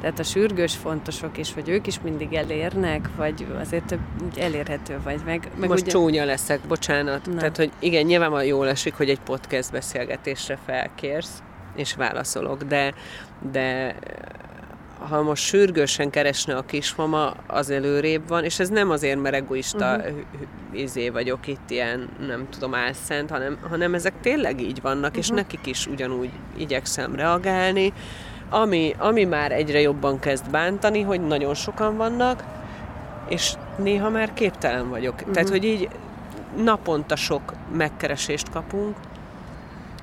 tehát 0.02 0.20
a 0.20 0.24
sürgős 0.24 0.76
fontosok 0.76 1.38
is, 1.38 1.54
hogy 1.54 1.70
ők 1.70 1.88
is 1.88 2.02
mindig 2.02 2.34
elérnek, 2.34 3.10
vagy 3.16 3.48
azért 3.60 3.96
elérhető 4.38 5.00
vagy 5.04 5.22
meg. 5.26 5.50
meg 5.60 5.70
Most 5.70 5.82
ugye... 5.82 5.92
csúnya 5.92 6.26
leszek, 6.26 6.60
bocsánat. 6.68 7.26
Na. 7.26 7.36
Tehát, 7.36 7.58
hogy 7.58 7.72
igen, 7.80 8.06
nyilván 8.06 8.44
jól 8.44 8.68
esik, 8.68 8.94
hogy 8.94 9.10
egy 9.10 9.20
podcast 9.20 9.72
beszélgetésre 9.72 10.58
felkérsz, 10.66 11.44
és 11.78 11.96
válaszolok, 11.96 12.63
de, 12.63 12.94
de 13.52 13.96
ha 15.00 15.22
most 15.22 15.44
sürgősen 15.44 16.10
keresne 16.10 16.56
a 16.56 16.66
kismama, 16.66 17.34
az 17.48 17.70
előrébb 17.70 18.28
van, 18.28 18.44
és 18.44 18.60
ez 18.60 18.70
nem 18.70 18.90
azért, 18.90 19.22
mert 19.22 19.36
egoista 19.36 19.96
uh-huh. 19.96 20.18
izé 20.72 21.10
vagyok 21.10 21.48
itt 21.48 21.70
ilyen, 21.70 22.10
nem 22.28 22.48
tudom, 22.50 22.74
álszent, 22.74 23.30
hanem, 23.30 23.58
hanem 23.70 23.94
ezek 23.94 24.13
tényleg 24.22 24.62
így 24.62 24.82
vannak, 24.82 25.10
uh-huh. 25.10 25.18
és 25.18 25.30
nekik 25.30 25.66
is 25.66 25.88
ugyanúgy 25.88 26.30
igyekszem 26.58 27.16
reagálni. 27.16 27.94
Ami, 28.50 28.96
ami 28.98 29.24
már 29.24 29.52
egyre 29.52 29.82
jobban 29.82 30.20
kezd 30.20 30.50
bántani, 30.50 31.02
hogy 31.02 31.22
nagyon 31.22 31.54
sokan 31.54 31.98
vannak, 31.98 32.44
és 33.28 33.54
néha 33.78 34.10
már 34.10 34.34
képtelen 34.34 34.90
vagyok. 34.90 35.13
Uh-huh. 35.13 35.32
Tehát, 35.32 35.50
hogy 35.50 35.63
így 35.63 35.90
naponta 36.63 37.16
sok 37.16 37.54
megkeresést 37.72 38.50
kapunk, 38.50 38.96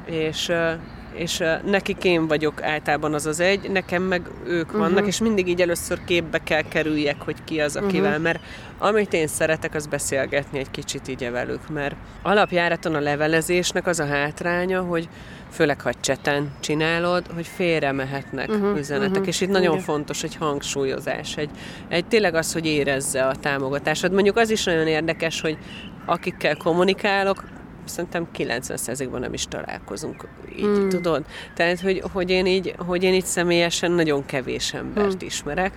és 0.04 0.52
és 1.14 1.42
nekik 1.64 2.04
én 2.04 2.26
vagyok 2.26 2.62
általában 2.62 3.14
az 3.14 3.26
az 3.26 3.40
egy, 3.40 3.70
nekem 3.70 4.02
meg 4.02 4.22
ők 4.46 4.66
uh-huh. 4.66 4.80
vannak, 4.80 5.06
és 5.06 5.20
mindig 5.20 5.48
így 5.48 5.60
először 5.60 6.04
képbe 6.04 6.42
kell 6.42 6.62
kerüljek, 6.62 7.22
hogy 7.22 7.36
ki 7.44 7.60
az, 7.60 7.76
akivel, 7.76 8.08
uh-huh. 8.08 8.22
mert 8.22 8.40
amit 8.78 9.12
én 9.12 9.26
szeretek, 9.26 9.74
az 9.74 9.86
beszélgetni 9.86 10.58
egy 10.58 10.70
kicsit 10.70 11.08
így 11.08 11.30
velük, 11.30 11.68
mert 11.68 11.94
alapjáraton 12.22 12.94
a 12.94 13.00
levelezésnek 13.00 13.86
az 13.86 14.00
a 14.00 14.06
hátránya, 14.06 14.80
hogy 14.80 15.08
főleg 15.50 15.80
ha 15.80 15.92
cseten 16.00 16.52
csinálod, 16.60 17.26
hogy 17.34 17.46
félre 17.46 17.92
mehetnek 17.92 18.48
uh-huh, 18.48 18.78
üzenetek, 18.78 19.10
uh-huh, 19.10 19.26
és 19.26 19.40
itt 19.40 19.48
nagyon 19.48 19.72
igen. 19.72 19.84
fontos 19.84 20.22
egy 20.22 20.36
hangsúlyozás, 20.36 21.36
egy, 21.36 21.50
egy 21.88 22.04
tényleg 22.04 22.34
az, 22.34 22.52
hogy 22.52 22.66
érezze 22.66 23.26
a 23.26 23.36
támogatásod. 23.36 24.12
Mondjuk 24.12 24.36
az 24.36 24.50
is 24.50 24.64
nagyon 24.64 24.86
érdekes, 24.86 25.40
hogy 25.40 25.58
akikkel 26.06 26.56
kommunikálok, 26.56 27.44
szerintem 27.84 28.26
90%-ban 28.36 29.20
nem 29.20 29.32
is 29.32 29.46
találkozunk 29.46 30.28
így, 30.56 30.64
hmm. 30.64 30.88
tudod? 30.88 31.24
Tehát, 31.54 31.80
hogy, 31.80 32.02
hogy, 32.12 32.30
én 32.30 32.46
így, 32.46 32.74
hogy 32.78 33.02
én 33.02 33.14
így 33.14 33.24
személyesen 33.24 33.90
nagyon 33.90 34.26
kevés 34.26 34.74
embert 34.74 35.18
hmm. 35.18 35.26
ismerek, 35.26 35.72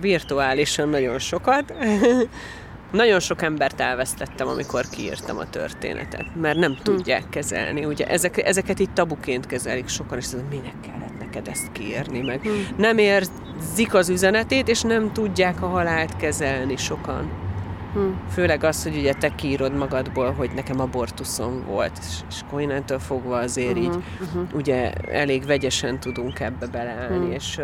virtuálisan 0.00 0.88
nagyon 0.88 1.18
sokat, 1.18 1.74
nagyon 2.92 3.20
sok 3.20 3.42
embert 3.42 3.80
elvesztettem, 3.80 4.48
amikor 4.48 4.84
kiírtam 4.90 5.38
a 5.38 5.50
történetet, 5.50 6.26
mert 6.40 6.58
nem 6.58 6.72
hmm. 6.72 6.82
tudják 6.82 7.28
kezelni. 7.30 7.84
Ugye 7.84 8.06
ezek, 8.06 8.42
ezeket 8.46 8.78
itt 8.78 8.94
tabuként 8.94 9.46
kezelik 9.46 9.88
sokan, 9.88 10.18
és 10.18 10.24
az, 10.24 10.44
minek 10.50 10.80
kellett 10.80 11.18
neked 11.18 11.48
ezt 11.48 11.72
kiírni, 11.72 12.20
meg 12.20 12.40
hmm. 12.40 12.66
nem 12.76 12.98
érzik 12.98 13.94
az 13.94 14.08
üzenetét, 14.08 14.68
és 14.68 14.82
nem 14.82 15.12
tudják 15.12 15.62
a 15.62 15.66
halált 15.66 16.16
kezelni 16.16 16.76
sokan. 16.76 17.47
Hm. 17.92 18.00
Főleg 18.30 18.64
az, 18.64 18.82
hogy 18.82 18.96
ugye 18.96 19.12
te 19.12 19.34
kiírod 19.34 19.76
magadból, 19.76 20.32
hogy 20.32 20.50
nekem 20.54 20.80
abortuszom 20.80 21.64
volt, 21.66 21.98
és, 22.00 22.20
és 22.28 22.40
akkor 22.46 22.60
innentől 22.60 22.98
fogva 22.98 23.38
azért 23.38 23.76
uh-huh, 23.78 23.84
így 23.84 24.02
uh-huh. 24.20 24.54
ugye 24.54 24.92
elég 24.92 25.46
vegyesen 25.46 26.00
tudunk 26.00 26.40
ebbe 26.40 26.66
beleállni, 26.66 27.16
uh-huh. 27.16 27.34
és, 27.34 27.60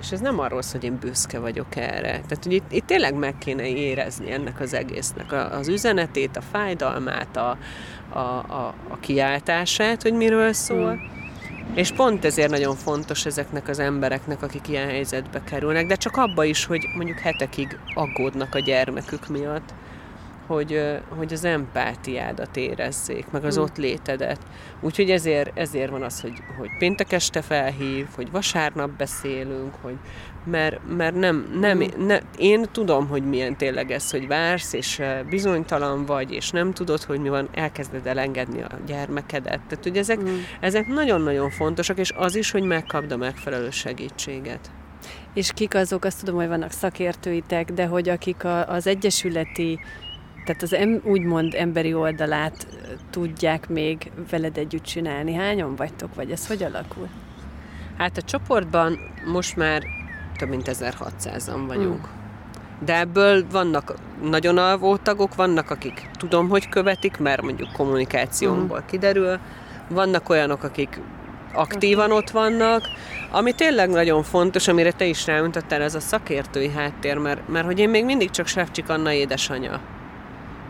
és 0.00 0.12
ez 0.12 0.20
nem 0.20 0.38
arról 0.38 0.62
szól, 0.62 0.80
hogy 0.80 0.90
én 0.90 0.98
büszke 1.00 1.38
vagyok 1.38 1.76
erre. 1.76 2.10
Tehát, 2.10 2.38
hogy 2.42 2.52
itt, 2.52 2.72
itt 2.72 2.86
tényleg 2.86 3.14
meg 3.14 3.38
kéne 3.38 3.68
érezni 3.68 4.32
ennek 4.32 4.60
az 4.60 4.74
egésznek 4.74 5.32
az 5.32 5.68
üzenetét, 5.68 6.36
a 6.36 6.40
fájdalmát, 6.40 7.36
a, 7.36 7.58
a, 8.12 8.18
a, 8.18 8.74
a 8.88 8.98
kiáltását, 9.00 10.02
hogy 10.02 10.12
miről 10.12 10.52
szól. 10.52 10.92
Uh-huh 10.92 11.24
és 11.74 11.92
pont 11.92 12.24
ezért 12.24 12.50
nagyon 12.50 12.76
fontos 12.76 13.26
ezeknek 13.26 13.68
az 13.68 13.78
embereknek, 13.78 14.42
akik 14.42 14.68
ilyen 14.68 14.88
helyzetbe 14.88 15.42
kerülnek, 15.44 15.86
de 15.86 15.94
csak 15.94 16.16
abba 16.16 16.44
is, 16.44 16.64
hogy 16.64 16.86
mondjuk 16.96 17.18
hetekig 17.18 17.78
aggódnak 17.94 18.54
a 18.54 18.58
gyermekük 18.58 19.28
miatt, 19.28 19.74
hogy, 20.46 20.98
hogy 21.08 21.32
az 21.32 21.44
empátiádat 21.44 22.56
érezzék, 22.56 23.30
meg 23.30 23.44
az 23.44 23.58
mm. 23.58 23.62
ott 23.62 23.76
létedet. 23.76 24.38
Úgyhogy 24.80 25.10
ezért, 25.10 25.58
ezért 25.58 25.90
van 25.90 26.02
az, 26.02 26.20
hogy, 26.20 26.38
hogy 26.58 26.68
péntek 26.78 27.12
este 27.12 27.42
felhív, 27.42 28.06
hogy 28.14 28.30
vasárnap 28.30 28.90
beszélünk, 28.90 29.74
hogy 29.80 29.96
mert, 30.44 30.80
mert 30.96 31.14
nem, 31.14 31.56
nem, 31.60 31.78
mm. 31.78 32.06
ne, 32.06 32.18
én 32.38 32.66
tudom, 32.72 33.08
hogy 33.08 33.22
milyen 33.28 33.56
tényleg 33.56 33.90
ez, 33.90 34.10
hogy 34.10 34.26
vársz, 34.26 34.72
és 34.72 35.02
bizonytalan 35.30 36.04
vagy, 36.04 36.32
és 36.32 36.50
nem 36.50 36.72
tudod, 36.72 37.02
hogy 37.02 37.20
mi 37.20 37.28
van, 37.28 37.48
elkezded 37.52 38.06
elengedni 38.06 38.62
a 38.62 38.78
gyermekedet. 38.86 39.60
Tehát, 39.68 39.84
hogy 39.84 39.96
ezek, 39.96 40.20
mm. 40.20 40.38
ezek 40.60 40.86
nagyon-nagyon 40.86 41.50
fontosak, 41.50 41.98
és 41.98 42.12
az 42.16 42.34
is, 42.34 42.50
hogy 42.50 42.62
megkapd 42.62 43.12
a 43.12 43.16
megfelelő 43.16 43.70
segítséget. 43.70 44.70
És 45.34 45.50
kik 45.54 45.74
azok, 45.74 46.04
azt 46.04 46.18
tudom, 46.18 46.34
hogy 46.34 46.48
vannak 46.48 46.70
szakértőitek, 46.70 47.72
de 47.72 47.86
hogy 47.86 48.08
akik 48.08 48.44
a, 48.44 48.68
az 48.68 48.86
egyesületi 48.86 49.80
tehát 50.46 50.62
az 50.62 50.72
em, 50.72 51.00
úgymond 51.04 51.54
emberi 51.54 51.94
oldalát 51.94 52.66
tudják 53.10 53.68
még 53.68 54.10
veled 54.30 54.56
együtt 54.58 54.82
csinálni. 54.82 55.34
Hányan 55.34 55.76
vagytok, 55.76 56.14
vagy 56.14 56.30
ez 56.30 56.46
hogy 56.46 56.62
alakul? 56.62 57.08
Hát 57.98 58.16
a 58.16 58.22
csoportban 58.22 58.98
most 59.32 59.56
már 59.56 59.82
több 60.38 60.48
mint 60.48 60.68
1600-an 60.72 61.64
vagyunk. 61.66 62.08
Mm. 62.08 62.84
De 62.84 62.98
ebből 62.98 63.44
vannak 63.50 63.94
nagyon 64.22 64.58
alvó 64.58 64.96
tagok, 64.96 65.34
vannak, 65.34 65.70
akik 65.70 66.10
tudom, 66.12 66.48
hogy 66.48 66.68
követik, 66.68 67.18
mert 67.18 67.42
mondjuk 67.42 67.72
kommunikációmból 67.72 68.78
mm. 68.78 68.86
kiderül, 68.86 69.38
vannak 69.88 70.28
olyanok, 70.28 70.62
akik 70.62 71.00
aktívan 71.52 72.12
ott 72.12 72.30
vannak, 72.30 72.82
ami 73.30 73.52
tényleg 73.52 73.88
nagyon 73.88 74.22
fontos, 74.22 74.68
amire 74.68 74.92
te 74.92 75.04
is 75.04 75.26
rámutattál, 75.26 75.82
ez 75.82 75.94
a 75.94 76.00
szakértői 76.00 76.70
háttér, 76.70 77.16
mert, 77.16 77.48
mert 77.48 77.66
hogy 77.66 77.78
én 77.78 77.88
még 77.88 78.04
mindig 78.04 78.30
csak 78.30 78.46
Sefcsik 78.46 78.88
Anna 78.88 79.12
édesanyja 79.12 79.80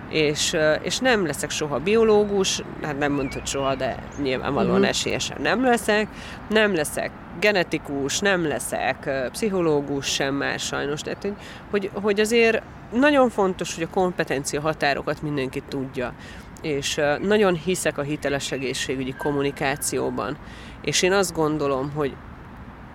és, 0.09 0.57
és 0.83 0.99
nem 0.99 1.27
leszek 1.27 1.51
soha 1.51 1.79
biológus, 1.79 2.63
hát 2.83 2.99
nem 2.99 3.13
mondtad 3.13 3.47
soha, 3.47 3.75
de 3.75 3.97
nyilvánvalóan 4.23 4.75
uh-huh. 4.75 4.89
esélyesen 4.89 5.37
nem 5.41 5.65
leszek, 5.65 6.09
nem 6.49 6.75
leszek 6.75 7.11
genetikus, 7.41 8.19
nem 8.19 8.47
leszek 8.47 9.11
pszichológus 9.31 10.07
sem 10.07 10.35
már 10.35 10.59
sajnos, 10.59 11.01
tehát 11.01 11.23
hogy, 11.23 11.35
hogy, 11.71 11.91
hogy 12.03 12.21
azért 12.21 12.63
nagyon 12.93 13.31
fontos, 13.31 13.75
hogy 13.75 13.83
a 13.83 13.95
kompetencia 13.95 14.61
határokat 14.61 15.23
mindenki 15.23 15.63
tudja, 15.69 16.15
és 16.63 17.01
nagyon 17.23 17.55
hiszek 17.55 17.99
a 17.99 18.03
hiteles 18.03 18.53
egészségügyi 18.53 19.15
kommunikációban, 19.19 20.37
és 20.83 21.03
én 21.03 21.13
azt 21.13 21.35
gondolom, 21.35 21.91
hogy 21.95 22.15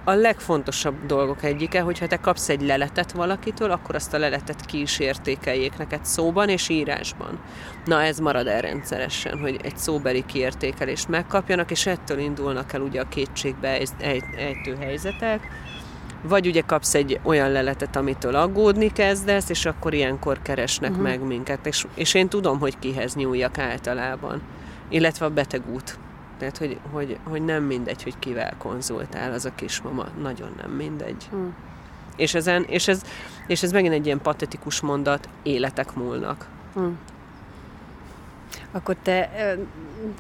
a 0.04 0.12
legfontosabb 0.12 1.06
dolgok 1.06 1.44
egyike, 1.44 1.82
hogyha 1.82 2.08
te 2.08 2.18
kapsz 2.18 2.50
egy 2.50 2.62
leletet 2.62 3.12
valakitől, 3.12 3.72
akkor 3.72 3.96
azt 3.96 4.14
a 4.14 4.18
leletet 4.18 4.66
ki 4.66 4.82
is 4.82 5.00
értékeljék 5.00 5.78
neked 5.78 6.06
szóban 6.06 6.50
és 6.50 6.70
írásban. 6.70 7.40
Na 7.86 8.02
ez 8.02 8.20
marad 8.20 8.48
el 8.48 8.62
rendszeresen, 8.62 9.40
hogy 9.40 9.60
egy 9.64 9.78
szóbeli 9.78 10.26
kiértékelést 10.26 11.08
megkapjanak, 11.08 11.72
és 11.72 11.86
ettől 11.86 12.20
indulnak 12.20 12.74
el 12.74 12.82
ugye 12.82 13.02
a 13.02 13.08
kétségbe 13.08 13.80
ejtő 14.38 14.76
helyzetek, 14.80 15.48
vagy 16.24 16.48
ugye 16.48 16.62
kapsz 16.62 16.96
egy 16.96 17.20
olyan 17.24 17.52
leletet, 17.52 17.96
amitől 17.96 18.36
aggódni 18.36 18.92
kezdesz, 18.92 19.50
és 19.50 19.66
akkor 19.66 19.94
ilyenkor 19.94 20.42
keresnek 20.42 20.90
uh-huh. 20.90 21.06
meg 21.06 21.22
minket, 21.22 21.66
és, 21.66 21.86
és 21.96 22.14
én 22.14 22.28
tudom, 22.28 22.60
hogy 22.60 22.80
kihez 22.80 23.16
nyúljak 23.16 23.58
általában, 23.58 24.42
illetve 24.90 25.26
a 25.26 25.30
betegút 25.30 26.00
tehát, 26.42 26.58
hogy, 26.58 26.78
hogy, 26.92 27.18
hogy 27.24 27.46
nem 27.46 27.64
mindegy, 27.64 28.04
hogy 28.04 28.20
kivel 28.20 28.54
konzultál 28.58 29.32
az 29.32 29.46
a 29.46 29.56
kismama. 29.56 30.06
Nagyon 30.22 30.54
nem 30.62 30.72
mindegy. 30.72 31.28
Hmm. 31.30 31.56
És, 32.16 32.34
ezen, 32.34 32.64
és, 32.64 32.88
ez, 32.88 33.04
és 33.48 33.64
ez 33.64 33.72
megint 33.72 33.94
egy 33.94 34.06
ilyen 34.06 34.22
patetikus 34.22 34.82
mondat, 34.82 35.30
életek 35.44 35.94
múlnak. 35.94 36.48
Hmm. 36.74 36.98
Akkor 38.72 38.96
te 39.04 39.30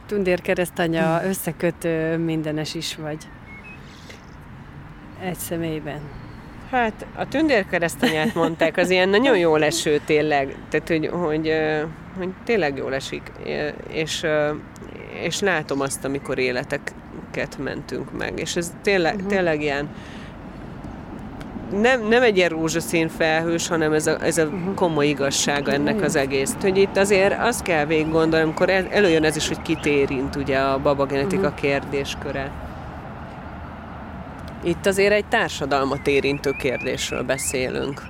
Tundér 0.05 0.41
keresztanya 0.41 1.17
hmm. 1.17 1.29
összekötő 1.29 2.17
mindenes 2.17 2.73
is 2.73 2.95
vagy. 2.95 3.27
Egy 5.21 5.37
személyben. 5.37 5.99
Hát 6.71 7.05
a 7.15 7.27
tündérkeresztanyát 7.27 8.33
mondták, 8.33 8.77
az 8.77 8.89
ilyen 8.89 9.09
nagyon 9.09 9.37
jó 9.37 9.55
eső 9.55 10.01
tényleg, 10.05 10.55
tehát 10.69 10.87
hogy, 10.87 11.07
hogy, 11.07 11.53
hogy 12.17 12.29
tényleg 12.43 12.77
jól 12.77 12.93
esik, 12.93 13.31
és, 13.89 14.25
és 15.13 15.39
látom 15.39 15.81
azt, 15.81 16.05
amikor 16.05 16.37
életeket 16.37 17.57
mentünk 17.57 18.17
meg, 18.17 18.39
és 18.39 18.55
ez 18.55 18.73
tényleg, 18.81 19.15
uh-huh. 19.15 19.29
tényleg 19.29 19.61
ilyen 19.61 19.89
nem, 21.81 22.07
nem 22.07 22.21
egy 22.23 22.37
ilyen 22.37 22.49
rózsaszín 22.49 23.07
felhős, 23.07 23.67
hanem 23.67 23.93
ez 23.93 24.07
a, 24.07 24.23
ez 24.23 24.37
a 24.37 24.43
uh-huh. 24.43 24.73
komoly 24.73 25.07
igazsága 25.07 25.71
ennek 25.71 26.01
az 26.01 26.15
egész. 26.15 26.55
Hogy 26.61 26.77
itt 26.77 26.97
azért 26.97 27.39
azt 27.39 27.61
kell 27.61 27.85
végig 27.85 28.11
gondolni, 28.11 28.45
amikor 28.45 28.69
el, 28.69 28.87
előjön 28.89 29.23
ez 29.23 29.35
is, 29.35 29.47
hogy 29.47 29.61
kit 29.61 29.85
érint 29.85 30.35
ugye 30.35 30.57
a 30.57 30.79
babagenetika 30.79 31.47
uh-huh. 31.47 31.59
kérdésköre. 31.59 32.51
Itt 34.63 34.85
azért 34.85 35.13
egy 35.13 35.25
társadalmat 35.25 36.07
érintő 36.07 36.51
kérdésről 36.51 37.23
beszélünk. 37.23 38.01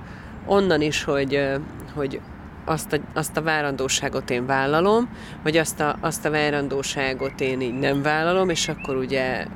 Onnan 0.46 0.80
is, 0.80 1.04
hogy, 1.04 1.48
hogy 1.94 2.20
azt 2.64 2.92
a, 2.92 2.98
azt 3.14 3.36
a 3.36 3.42
várandóságot 3.42 4.30
én 4.30 4.46
vállalom, 4.46 5.08
vagy 5.42 5.56
azt 5.56 5.80
a, 5.80 5.96
azt 6.00 6.24
a 6.24 6.30
várandóságot 6.30 7.40
én 7.40 7.60
így 7.60 7.78
nem 7.78 8.02
vállalom, 8.02 8.48
és 8.48 8.68
akkor 8.68 8.96
ugye 8.96 9.46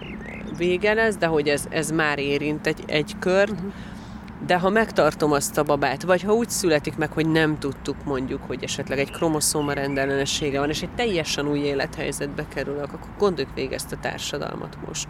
vége 0.56 0.94
lesz, 0.94 1.16
de 1.16 1.26
hogy 1.26 1.48
ez, 1.48 1.64
ez 1.70 1.90
már 1.90 2.18
érint 2.18 2.66
egy, 2.66 2.82
egy 2.86 3.16
kört, 3.18 3.50
uh-huh. 3.50 3.72
de 4.46 4.58
ha 4.58 4.70
megtartom 4.70 5.32
azt 5.32 5.58
a 5.58 5.62
babát, 5.62 6.02
vagy 6.02 6.22
ha 6.22 6.32
úgy 6.32 6.50
születik 6.50 6.96
meg, 6.96 7.12
hogy 7.12 7.28
nem 7.28 7.58
tudtuk 7.58 8.04
mondjuk, 8.04 8.40
hogy 8.46 8.62
esetleg 8.62 8.98
egy 8.98 9.10
kromoszóma 9.10 9.72
rendellenessége 9.72 10.58
van, 10.58 10.68
és 10.68 10.82
egy 10.82 10.94
teljesen 10.94 11.48
új 11.48 11.58
élethelyzetbe 11.58 12.44
kerülök, 12.48 12.92
akkor 12.92 13.10
gondoljuk 13.18 13.54
végig 13.54 13.72
ezt 13.72 13.92
a 13.92 13.98
társadalmat 14.00 14.76
most 14.86 15.06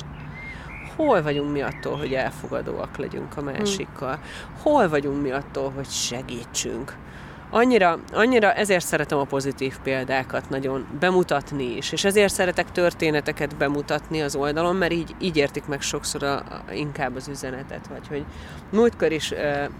hol 0.96 1.22
vagyunk 1.22 1.52
mi 1.52 1.60
attól, 1.60 1.96
hogy 1.96 2.12
elfogadóak 2.12 2.96
legyünk 2.96 3.36
a 3.36 3.42
másikkal, 3.42 4.18
hol 4.62 4.88
vagyunk 4.88 5.22
mi 5.22 5.30
attól, 5.30 5.70
hogy 5.70 5.88
segítsünk. 5.88 6.96
Annyira, 7.50 7.98
annyira 8.12 8.52
ezért 8.52 8.84
szeretem 8.84 9.18
a 9.18 9.24
pozitív 9.24 9.78
példákat 9.82 10.48
nagyon 10.48 10.86
bemutatni 11.00 11.76
is, 11.76 11.92
és 11.92 12.04
ezért 12.04 12.32
szeretek 12.32 12.72
történeteket 12.72 13.56
bemutatni 13.56 14.22
az 14.22 14.36
oldalon, 14.36 14.76
mert 14.76 14.92
így, 14.92 15.14
így 15.20 15.36
értik 15.36 15.66
meg 15.66 15.80
sokszor 15.80 16.22
a, 16.22 16.34
a, 16.34 16.62
inkább 16.72 17.16
az 17.16 17.28
üzenetet, 17.28 17.86
vagy 17.86 18.08
hogy 18.08 18.24
múltkor 18.72 19.12
is 19.12 19.30
e, 19.30 19.70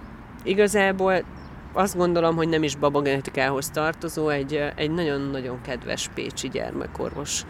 igazából 0.43 1.25
azt 1.73 1.97
gondolom, 1.97 2.37
hogy 2.37 2.49
nem 2.49 2.63
is 2.63 2.77
babagenetikához 2.77 3.71
tartozó, 3.71 4.29
egy, 4.29 4.73
egy 4.75 4.91
nagyon-nagyon 4.91 5.61
kedves 5.63 6.11
pécsi 6.15 6.49
gyermekorvos 6.49 7.43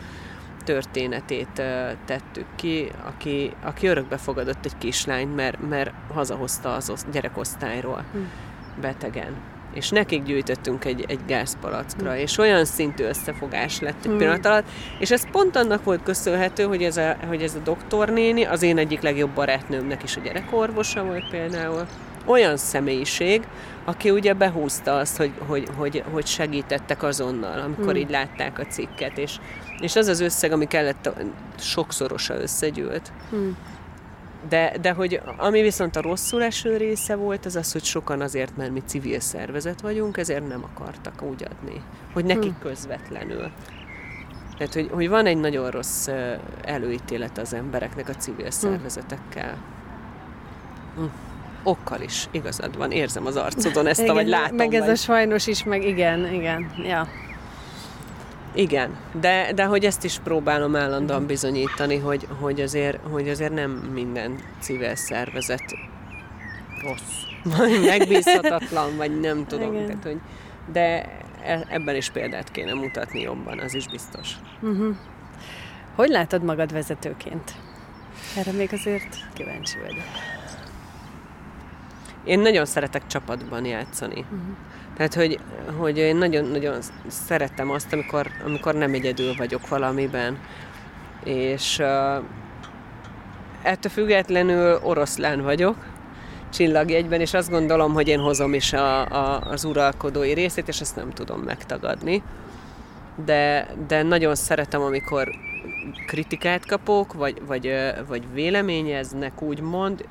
történetét 0.65 1.63
tettük 2.05 2.47
ki, 2.57 2.91
aki, 3.05 3.53
aki 3.63 3.87
örökbe 3.87 4.17
fogadott 4.17 4.65
egy 4.65 4.79
kislányt, 4.79 5.37
mert, 5.37 5.69
mert 5.69 5.91
hazahozta 6.13 6.75
az 6.75 7.07
gyerekosztályról 7.13 8.05
hm. 8.13 8.19
betegen. 8.81 9.56
És 9.77 9.91
nekik 9.91 10.23
gyűjtöttünk 10.23 10.85
egy, 10.85 11.05
egy 11.09 11.21
gázpalackra, 11.27 12.11
hm. 12.11 12.19
és 12.19 12.39
olyan 12.39 12.65
szintű 12.65 13.05
összefogás 13.05 13.81
lett 13.81 14.05
egy 14.05 14.11
hm. 14.11 14.17
pillanat 14.17 14.47
alatt, 14.47 14.67
és 14.99 15.11
ez 15.11 15.31
pont 15.31 15.57
annak 15.57 15.85
volt 15.85 16.03
köszönhető, 16.03 16.65
hogy 16.65 16.83
ez 16.83 16.97
a, 16.97 17.17
hogy 17.29 17.43
ez 17.43 17.55
a 17.55 17.59
doktornéni, 17.65 18.45
az 18.45 18.63
én 18.63 18.79
egyik 18.79 19.01
legjobb 19.01 19.31
barátnőmnek 19.31 20.03
is 20.03 20.17
a 20.17 20.21
gyerekorvosa 20.21 21.05
volt 21.05 21.31
például, 21.31 21.87
olyan 22.27 22.57
személyiség, 22.57 23.43
aki 23.85 24.11
ugye 24.11 24.33
behúzta 24.33 24.97
azt, 24.97 25.17
hogy, 25.17 25.33
hogy, 25.47 25.69
hogy, 25.77 26.03
hogy 26.11 26.27
segítettek 26.27 27.03
azonnal, 27.03 27.61
amikor 27.61 27.93
hmm. 27.93 27.97
így 27.97 28.11
látták 28.11 28.59
a 28.59 28.67
cikket, 28.67 29.19
és, 29.19 29.39
és 29.81 29.97
az 29.97 30.07
az 30.07 30.21
összeg, 30.21 30.53
ami 30.53 30.67
kellett, 30.67 31.11
sokszorosa 31.59 32.41
összegyűlt. 32.41 33.13
Hmm. 33.31 33.57
De, 34.49 34.73
de 34.81 34.93
hogy 34.93 35.21
ami 35.37 35.61
viszont 35.61 35.97
a 35.97 36.01
rosszul 36.01 36.43
eső 36.43 36.77
része 36.77 37.15
volt, 37.15 37.47
az 37.47 37.57
az, 37.57 37.73
hogy 37.73 37.85
sokan 37.85 38.21
azért, 38.21 38.57
mert 38.57 38.71
mi 38.71 38.83
civil 38.87 39.21
szervezet 39.21 39.81
vagyunk, 39.81 40.17
ezért 40.17 40.49
nem 40.49 40.65
akartak 40.65 41.23
úgy 41.23 41.47
adni, 41.51 41.83
hogy 42.13 42.25
nekik 42.25 42.53
hmm. 42.53 42.61
közvetlenül. 42.61 43.51
Tehát, 44.59 44.75
hogy, 44.75 44.91
hogy 44.93 45.09
van 45.09 45.27
egy 45.27 45.39
nagyon 45.39 45.71
rossz 45.71 46.09
előítélet 46.63 47.39
az 47.39 47.53
embereknek 47.53 48.09
a 48.09 48.15
civil 48.15 48.45
hm. 48.45 48.51
szervezetekkel. 48.51 49.57
Hmm 50.95 51.13
okkal 51.67 52.01
is 52.01 52.29
igazad 52.31 52.77
van, 52.77 52.91
érzem 52.91 53.27
az 53.27 53.37
arcodon 53.37 53.87
ezt, 53.87 54.01
igen, 54.01 54.15
vagy 54.15 54.29
látom. 54.29 54.57
Meg 54.57 54.75
ez 54.75 54.81
vagy. 54.81 54.91
a 54.91 54.95
sajnos 54.95 55.47
is, 55.47 55.65
meg 55.65 55.85
igen, 55.85 56.33
igen, 56.33 56.73
ja. 56.77 57.09
Igen, 58.57 58.97
de, 59.21 59.53
de 59.53 59.65
hogy 59.65 59.85
ezt 59.85 60.05
is 60.05 60.19
próbálom 60.19 60.77
állandóan 60.77 61.27
bizonyítani, 61.27 61.97
hogy, 61.97 62.27
hogy, 62.41 62.61
azért, 62.61 62.99
hogy 63.11 63.29
azért 63.29 63.53
nem 63.53 63.71
minden 63.71 64.39
civil 64.61 64.95
szervezet 64.95 65.65
rossz, 66.83 67.57
vagy 67.57 67.85
megbízhatatlan, 67.91 68.97
vagy 68.97 69.21
nem 69.21 69.47
tudom. 69.47 69.73
Tehát, 69.73 70.03
hogy, 70.03 70.21
de 70.73 71.09
e, 71.45 71.67
ebben 71.69 71.97
is 71.97 72.11
példát 72.11 72.51
kéne 72.51 72.75
mutatni 72.75 73.21
jobban, 73.21 73.59
az 73.59 73.75
is 73.75 73.89
biztos. 73.89 74.31
Uh-huh. 74.61 74.97
Hogy 75.95 76.09
látod 76.09 76.43
magad 76.43 76.73
vezetőként? 76.73 77.55
Erre 78.37 78.53
még 78.53 78.73
azért 78.73 79.17
kíváncsi 79.33 79.79
vagyok. 79.79 80.05
Én 82.25 82.39
nagyon 82.39 82.65
szeretek 82.65 83.07
csapatban 83.07 83.65
játszani. 83.65 84.21
Uh-huh. 84.21 84.57
Tehát, 84.97 85.15
hogy, 85.15 85.39
hogy 85.77 85.99
én 85.99 86.17
nagyon-nagyon 86.17 86.79
szeretem 87.09 87.71
azt, 87.71 87.93
amikor, 87.93 88.27
amikor 88.45 88.75
nem 88.75 88.95
egyedül 88.95 89.35
vagyok 89.37 89.69
valamiben. 89.69 90.39
És 91.25 91.79
uh, 91.79 92.25
ettől 93.63 93.93
függetlenül 93.93 94.79
oroszlán 94.83 95.43
vagyok, 95.43 95.77
csillagjegyben, 96.53 97.21
és 97.21 97.35
azt 97.35 97.51
gondolom, 97.51 97.93
hogy 97.93 98.09
én 98.09 98.21
hozom 98.21 98.55
is 98.55 98.73
a, 98.73 99.05
a, 99.05 99.41
az 99.41 99.65
uralkodói 99.65 100.33
részét, 100.33 100.69
és 100.69 100.81
ezt 100.81 100.97
nem 100.97 101.11
tudom 101.11 101.41
megtagadni. 101.41 102.23
De, 103.25 103.69
de 103.87 104.03
nagyon 104.03 104.35
szeretem, 104.35 104.81
amikor 104.83 105.31
kritikát 106.07 106.67
kapok, 106.67 107.13
vagy, 107.13 107.43
vagy, 107.47 107.75
vagy 108.09 108.23
véleményeznek, 108.33 109.43
úgymond, 109.43 110.05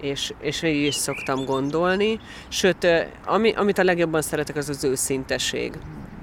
és, 0.00 0.32
és 0.40 0.60
végig 0.60 0.84
is 0.84 0.94
szoktam 0.94 1.44
gondolni. 1.44 2.20
Sőt, 2.48 2.86
ami, 3.24 3.52
amit 3.52 3.78
a 3.78 3.84
legjobban 3.84 4.22
szeretek, 4.22 4.56
az 4.56 4.68
az 4.68 4.84
őszinteség 4.84 5.78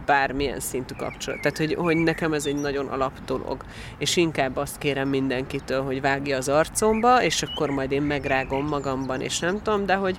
bármilyen 0.05 0.59
szintű 0.59 0.93
kapcsolat. 0.95 1.41
Tehát, 1.41 1.57
hogy, 1.57 1.73
hogy 1.73 1.97
nekem 1.97 2.33
ez 2.33 2.45
egy 2.45 2.59
nagyon 2.61 2.87
alap 2.87 3.25
dolog. 3.25 3.63
És 3.97 4.17
inkább 4.17 4.57
azt 4.57 4.77
kérem 4.77 5.09
mindenkitől, 5.09 5.83
hogy 5.83 6.01
vágja 6.01 6.37
az 6.37 6.49
arcomba, 6.49 7.23
és 7.23 7.41
akkor 7.41 7.69
majd 7.69 7.91
én 7.91 8.01
megrágom 8.01 8.67
magamban, 8.67 9.21
és 9.21 9.39
nem 9.39 9.61
tudom, 9.61 9.85
de 9.85 9.95
hogy, 9.95 10.17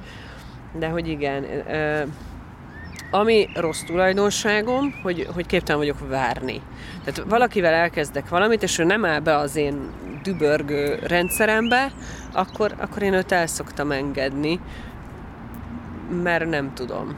de 0.79 0.89
hogy 0.89 1.09
igen. 1.09 1.45
Ami 3.11 3.49
rossz 3.55 3.83
tulajdonságom, 3.83 4.95
hogy, 5.03 5.27
hogy 5.35 5.47
képtelen 5.47 5.81
vagyok 5.81 6.09
várni. 6.09 6.61
Tehát 7.05 7.31
valakivel 7.31 7.73
elkezdek 7.73 8.29
valamit, 8.29 8.63
és 8.63 8.79
ő 8.79 8.85
nem 8.85 9.05
áll 9.05 9.21
be 9.21 9.37
az 9.37 9.57
én 9.57 9.91
dübörgő 10.23 10.99
rendszerembe, 11.07 11.93
akkor, 12.33 12.75
akkor 12.79 13.03
én 13.03 13.13
őt 13.13 13.33
el 13.33 13.47
szoktam 13.47 13.91
engedni, 13.91 14.61
mert 16.23 16.49
nem 16.49 16.75
tudom. 16.75 17.17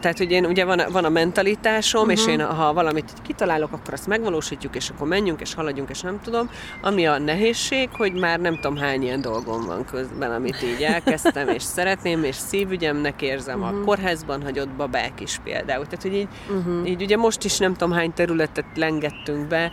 Tehát, 0.00 0.18
hogy 0.18 0.30
én 0.30 0.44
ugye 0.44 0.64
van, 0.64 0.80
van 0.92 1.04
a 1.04 1.08
mentalitásom, 1.08 2.00
uh-huh. 2.00 2.16
és 2.16 2.22
mhm. 2.22 2.30
én 2.30 2.46
ha 2.46 2.72
valamit 2.72 3.12
kitalálok, 3.22 3.72
akkor 3.72 3.92
azt 3.92 4.06
megvalósítjuk, 4.06 4.76
és 4.76 4.88
akkor 4.88 5.08
menjünk, 5.08 5.40
és 5.40 5.54
haladjunk, 5.54 5.90
és 5.90 6.00
nem 6.00 6.20
tudom. 6.22 6.50
Ami 6.80 7.06
a 7.06 7.18
nehézség, 7.18 7.88
hogy 7.92 8.12
már 8.12 8.40
nem 8.40 8.54
tudom 8.54 8.76
hány 8.76 9.02
ilyen 9.02 9.20
dolgom 9.20 9.66
van 9.66 9.84
közben, 9.84 10.30
amit 10.30 10.62
így 10.62 10.82
elkezdtem, 10.82 11.48
és 11.48 11.62
szeretném, 11.76 12.24
és 12.24 12.34
szívügyemnek 12.34 13.22
érzem 13.22 13.60
uh-huh. 13.60 13.74
a 13.74 13.76
mhm. 13.76 13.84
kórházban 13.84 14.42
hagyott 14.42 14.68
babák 14.68 15.20
is 15.20 15.40
például. 15.44 15.84
Tehát, 15.84 16.02
hogy 16.02 16.14
így, 16.14 16.28
uh-huh. 16.48 16.88
így 16.88 17.02
ugye 17.02 17.16
most 17.16 17.44
is 17.44 17.58
nem 17.58 17.72
tudom 17.72 17.92
hány 17.92 18.12
területet 18.12 18.66
lengettünk 18.74 19.46
be, 19.46 19.72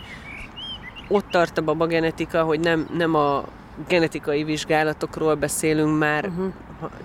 ott 1.08 1.30
tart 1.30 1.58
a 1.58 1.62
babagenetika, 1.62 2.42
hogy 2.42 2.60
nem, 2.60 2.88
nem 2.96 3.14
a 3.14 3.44
genetikai 3.88 4.44
vizsgálatokról 4.44 5.34
beszélünk 5.34 5.98
már 5.98 6.26
uh-huh. 6.26 6.52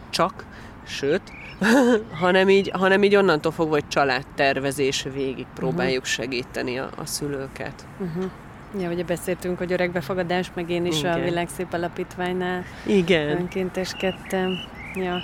csak, 0.09 0.45
sőt, 0.85 1.21
hanem, 2.21 2.49
így, 2.49 2.71
hanem 2.73 3.03
így 3.03 3.15
onnantól 3.15 3.51
fogva, 3.51 3.73
hogy 3.73 3.87
családtervezés 3.87 5.07
végig 5.13 5.45
próbáljuk 5.55 6.01
uh-huh. 6.01 6.13
segíteni 6.13 6.79
a, 6.79 6.89
a 6.95 7.05
szülőket. 7.05 7.85
Uh-huh. 7.99 8.31
Ja, 8.79 8.89
ugye 8.89 9.03
beszéltünk, 9.03 9.57
hogy 9.57 9.71
öregbefogadás, 9.71 10.51
meg 10.53 10.69
én 10.69 10.85
is 10.85 10.99
Igen. 10.99 11.19
a 11.19 11.23
Világszép 11.23 11.73
Alapítványnál 11.73 12.63
Igen. 12.85 13.29
önkénteskedtem. 13.29 14.51
Ja. 14.95 15.21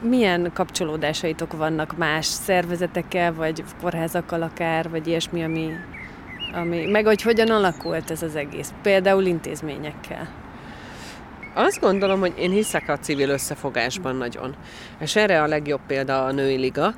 Milyen 0.00 0.50
kapcsolódásaitok 0.54 1.52
vannak 1.52 1.96
más 1.96 2.26
szervezetekkel, 2.26 3.34
vagy 3.34 3.64
kórházakkal 3.80 4.42
akár, 4.42 4.90
vagy 4.90 5.06
ilyesmi, 5.06 5.44
ami 5.44 5.72
ami, 6.54 6.86
meg 6.86 7.04
hogy 7.04 7.22
hogyan 7.22 7.50
alakult 7.50 8.10
ez 8.10 8.22
az 8.22 8.36
egész, 8.36 8.72
például 8.82 9.24
intézményekkel. 9.24 10.28
Azt 11.56 11.80
gondolom, 11.80 12.20
hogy 12.20 12.32
én 12.38 12.50
hiszek 12.50 12.88
a 12.88 12.98
civil 12.98 13.28
összefogásban 13.28 14.16
nagyon. 14.16 14.54
És 14.98 15.16
erre 15.16 15.42
a 15.42 15.46
legjobb 15.46 15.80
példa 15.86 16.24
a 16.24 16.32
Női 16.32 16.56
Liga, 16.56 16.94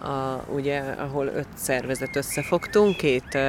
a, 0.00 0.44
ugye, 0.54 0.80
ahol 0.80 1.26
öt 1.26 1.46
szervezet 1.54 2.16
összefogtunk, 2.16 2.96
két 2.96 3.34
uh, 3.34 3.42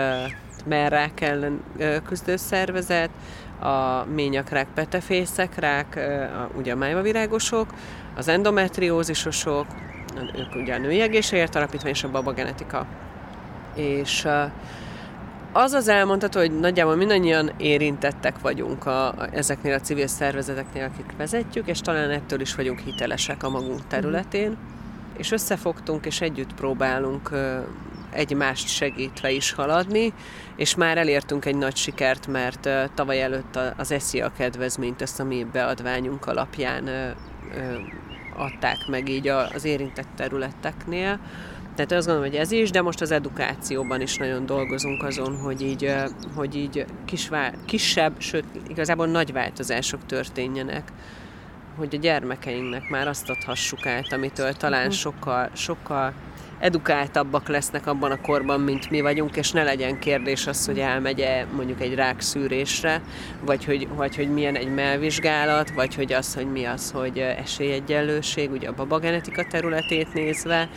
merrák 0.65 1.21
ellen 1.21 1.63
uh, 1.77 1.95
küzdő 2.07 2.35
szervezet, 2.35 3.09
a 3.59 4.05
ményakrák, 4.05 4.67
petefészekrák, 4.73 5.93
uh, 5.95 6.57
ugye 6.57 6.73
a 6.73 6.75
májvavirágosok, 6.75 7.67
az 8.15 8.27
endometriózisosok, 8.27 9.65
ők 10.35 10.55
ugye 10.55 10.73
a 10.73 10.77
Női 10.77 11.01
Egészségért 11.01 11.55
Alapítvány 11.55 11.91
és 11.91 12.03
a 12.03 12.11
babagenetika. 12.11 12.85
És 13.75 14.23
uh, 14.25 14.51
az 15.51 15.71
az 15.73 15.87
elmondható, 15.87 16.39
hogy 16.39 16.59
nagyjából 16.59 16.95
mindannyian 16.95 17.51
érintettek 17.57 18.39
vagyunk 18.39 18.85
a, 18.85 19.07
a, 19.07 19.29
ezeknél 19.33 19.73
a 19.73 19.79
civil 19.79 20.07
szervezeteknél, 20.07 20.83
akik 20.83 21.17
vezetjük, 21.17 21.67
és 21.67 21.79
talán 21.79 22.09
ettől 22.09 22.41
is 22.41 22.55
vagyunk 22.55 22.79
hitelesek 22.79 23.43
a 23.43 23.49
magunk 23.49 23.87
területén, 23.87 24.57
és 25.17 25.31
összefogtunk, 25.31 26.05
és 26.05 26.21
együtt 26.21 26.53
próbálunk 26.53 27.29
egymást 28.11 28.67
segítve 28.67 29.31
is 29.31 29.51
haladni, 29.51 30.13
és 30.55 30.75
már 30.75 30.97
elértünk 30.97 31.45
egy 31.45 31.57
nagy 31.57 31.75
sikert, 31.75 32.27
mert 32.27 32.69
tavaly 32.95 33.21
előtt 33.21 33.59
az 33.77 34.13
a 34.13 34.31
kedvezményt, 34.37 35.01
ezt 35.01 35.19
a 35.19 35.23
mi 35.23 35.47
beadványunk 35.51 36.25
alapján 36.25 36.89
adták 38.35 38.87
meg 38.87 39.09
így 39.09 39.27
az 39.27 39.65
érintett 39.65 40.07
területeknél, 40.15 41.19
tehát 41.87 41.97
azt 41.97 42.07
gondolom, 42.07 42.31
hogy 42.31 42.39
ez 42.39 42.51
is, 42.51 42.71
de 42.71 42.81
most 42.81 43.01
az 43.01 43.11
edukációban 43.11 44.01
is 44.01 44.15
nagyon 44.15 44.45
dolgozunk 44.45 45.03
azon, 45.03 45.37
hogy 45.37 45.61
így, 45.61 45.93
hogy 46.35 46.55
így 46.55 46.85
kisvá, 47.05 47.51
kisebb, 47.65 48.13
sőt 48.17 48.45
igazából 48.67 49.07
nagy 49.07 49.31
változások 49.31 50.05
történjenek, 50.05 50.91
hogy 51.77 51.95
a 51.95 51.97
gyermekeinknek 51.97 52.89
már 52.89 53.07
azt 53.07 53.29
adhassuk 53.29 53.85
át, 53.85 54.13
amitől 54.13 54.53
talán 54.53 54.81
uh-huh. 54.81 54.95
sokkal, 54.95 55.49
sokkal 55.53 56.13
edukáltabbak 56.59 57.47
lesznek 57.47 57.87
abban 57.87 58.11
a 58.11 58.21
korban, 58.21 58.59
mint 58.59 58.89
mi 58.89 59.01
vagyunk, 59.01 59.35
és 59.35 59.51
ne 59.51 59.63
legyen 59.63 59.99
kérdés 59.99 60.47
az, 60.47 60.65
hogy 60.65 60.79
elmegye 60.79 61.45
mondjuk 61.55 61.81
egy 61.81 61.95
rákszűrésre, 61.95 63.01
vagy 63.45 63.65
hogy, 63.65 63.87
vagy 63.87 64.15
hogy 64.15 64.29
milyen 64.29 64.55
egy 64.55 64.73
melvizsgálat, 64.73 65.71
vagy 65.71 65.95
hogy 65.95 66.13
az, 66.13 66.35
hogy 66.35 66.51
mi 66.51 66.65
az, 66.65 66.91
hogy 66.91 67.17
esélyegyenlőség, 67.17 68.51
ugye 68.51 68.67
a 68.67 68.73
babagenetika 68.73 69.45
területét 69.49 70.13
nézve. 70.13 70.69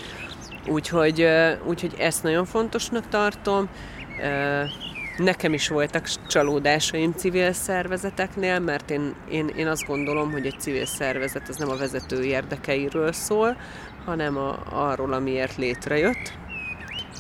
Úgyhogy, 0.66 1.27
úgyhogy 1.64 1.94
ezt 1.98 2.22
nagyon 2.22 2.44
fontosnak 2.44 3.09
tartom. 3.09 3.68
Nekem 5.16 5.53
is 5.53 5.68
voltak 5.68 6.09
csalódásaim 6.29 7.12
civil 7.12 7.53
szervezeteknél, 7.53 8.59
mert 8.59 8.90
én, 8.90 9.14
én, 9.31 9.48
én 9.57 9.66
azt 9.66 9.87
gondolom, 9.87 10.33
hogy 10.33 10.46
egy 10.46 10.59
civil 10.59 10.87
szervezet 10.87 11.48
az 11.48 11.57
nem 11.57 11.70
a 11.70 11.77
vezető 11.77 12.22
érdekeiről 12.22 13.12
szól, 13.12 13.57
hanem 14.05 14.37
a, 14.37 14.59
arról, 14.70 15.12
amiért 15.12 15.57
létrejött. 15.57 16.33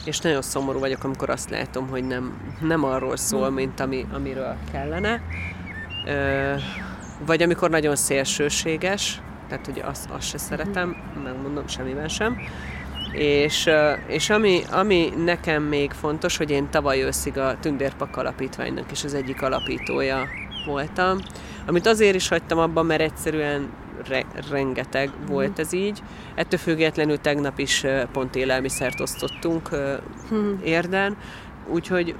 És 0.04 0.18
nagyon 0.18 0.42
szomorú 0.42 0.78
vagyok, 0.78 1.04
amikor 1.04 1.30
azt 1.30 1.50
látom, 1.50 1.88
hogy 1.88 2.06
nem, 2.06 2.54
nem 2.60 2.84
arról 2.84 3.16
szól, 3.16 3.50
mint 3.50 3.80
ami, 3.80 4.06
amiről 4.12 4.56
kellene. 4.72 5.20
Ö, 6.06 6.54
vagy 7.26 7.42
amikor 7.42 7.70
nagyon 7.70 7.96
szélsőséges, 7.96 9.20
tehát 9.48 9.66
hogy 9.66 9.82
azt, 9.84 10.10
azt 10.10 10.28
se 10.28 10.38
szeretem, 10.38 10.96
megmondom, 11.24 11.66
semmiben 11.66 12.08
sem. 12.08 12.38
És, 13.14 13.70
és 14.06 14.30
ami, 14.30 14.62
ami 14.70 15.12
nekem 15.24 15.62
még 15.62 15.92
fontos, 15.92 16.36
hogy 16.36 16.50
én 16.50 16.70
tavaly 16.70 17.02
őszig 17.02 17.38
a 17.38 17.56
Tündérpak 17.60 18.16
Alapítványnak 18.16 18.90
is 18.90 19.04
az 19.04 19.14
egyik 19.14 19.42
alapítója 19.42 20.28
voltam, 20.66 21.18
amit 21.66 21.86
azért 21.86 22.14
is 22.14 22.28
hagytam 22.28 22.58
abban, 22.58 22.86
mert 22.86 23.00
egyszerűen 23.00 23.68
re, 24.08 24.24
rengeteg 24.50 25.10
mm. 25.10 25.26
volt 25.26 25.58
ez 25.58 25.72
így. 25.72 26.02
Ettől 26.34 26.58
függetlenül 26.58 27.18
tegnap 27.18 27.58
is 27.58 27.84
pont 28.12 28.36
élelmiszert 28.36 29.00
osztottunk 29.00 29.70
mm. 30.34 30.52
érden, 30.62 31.16
úgyhogy 31.68 32.14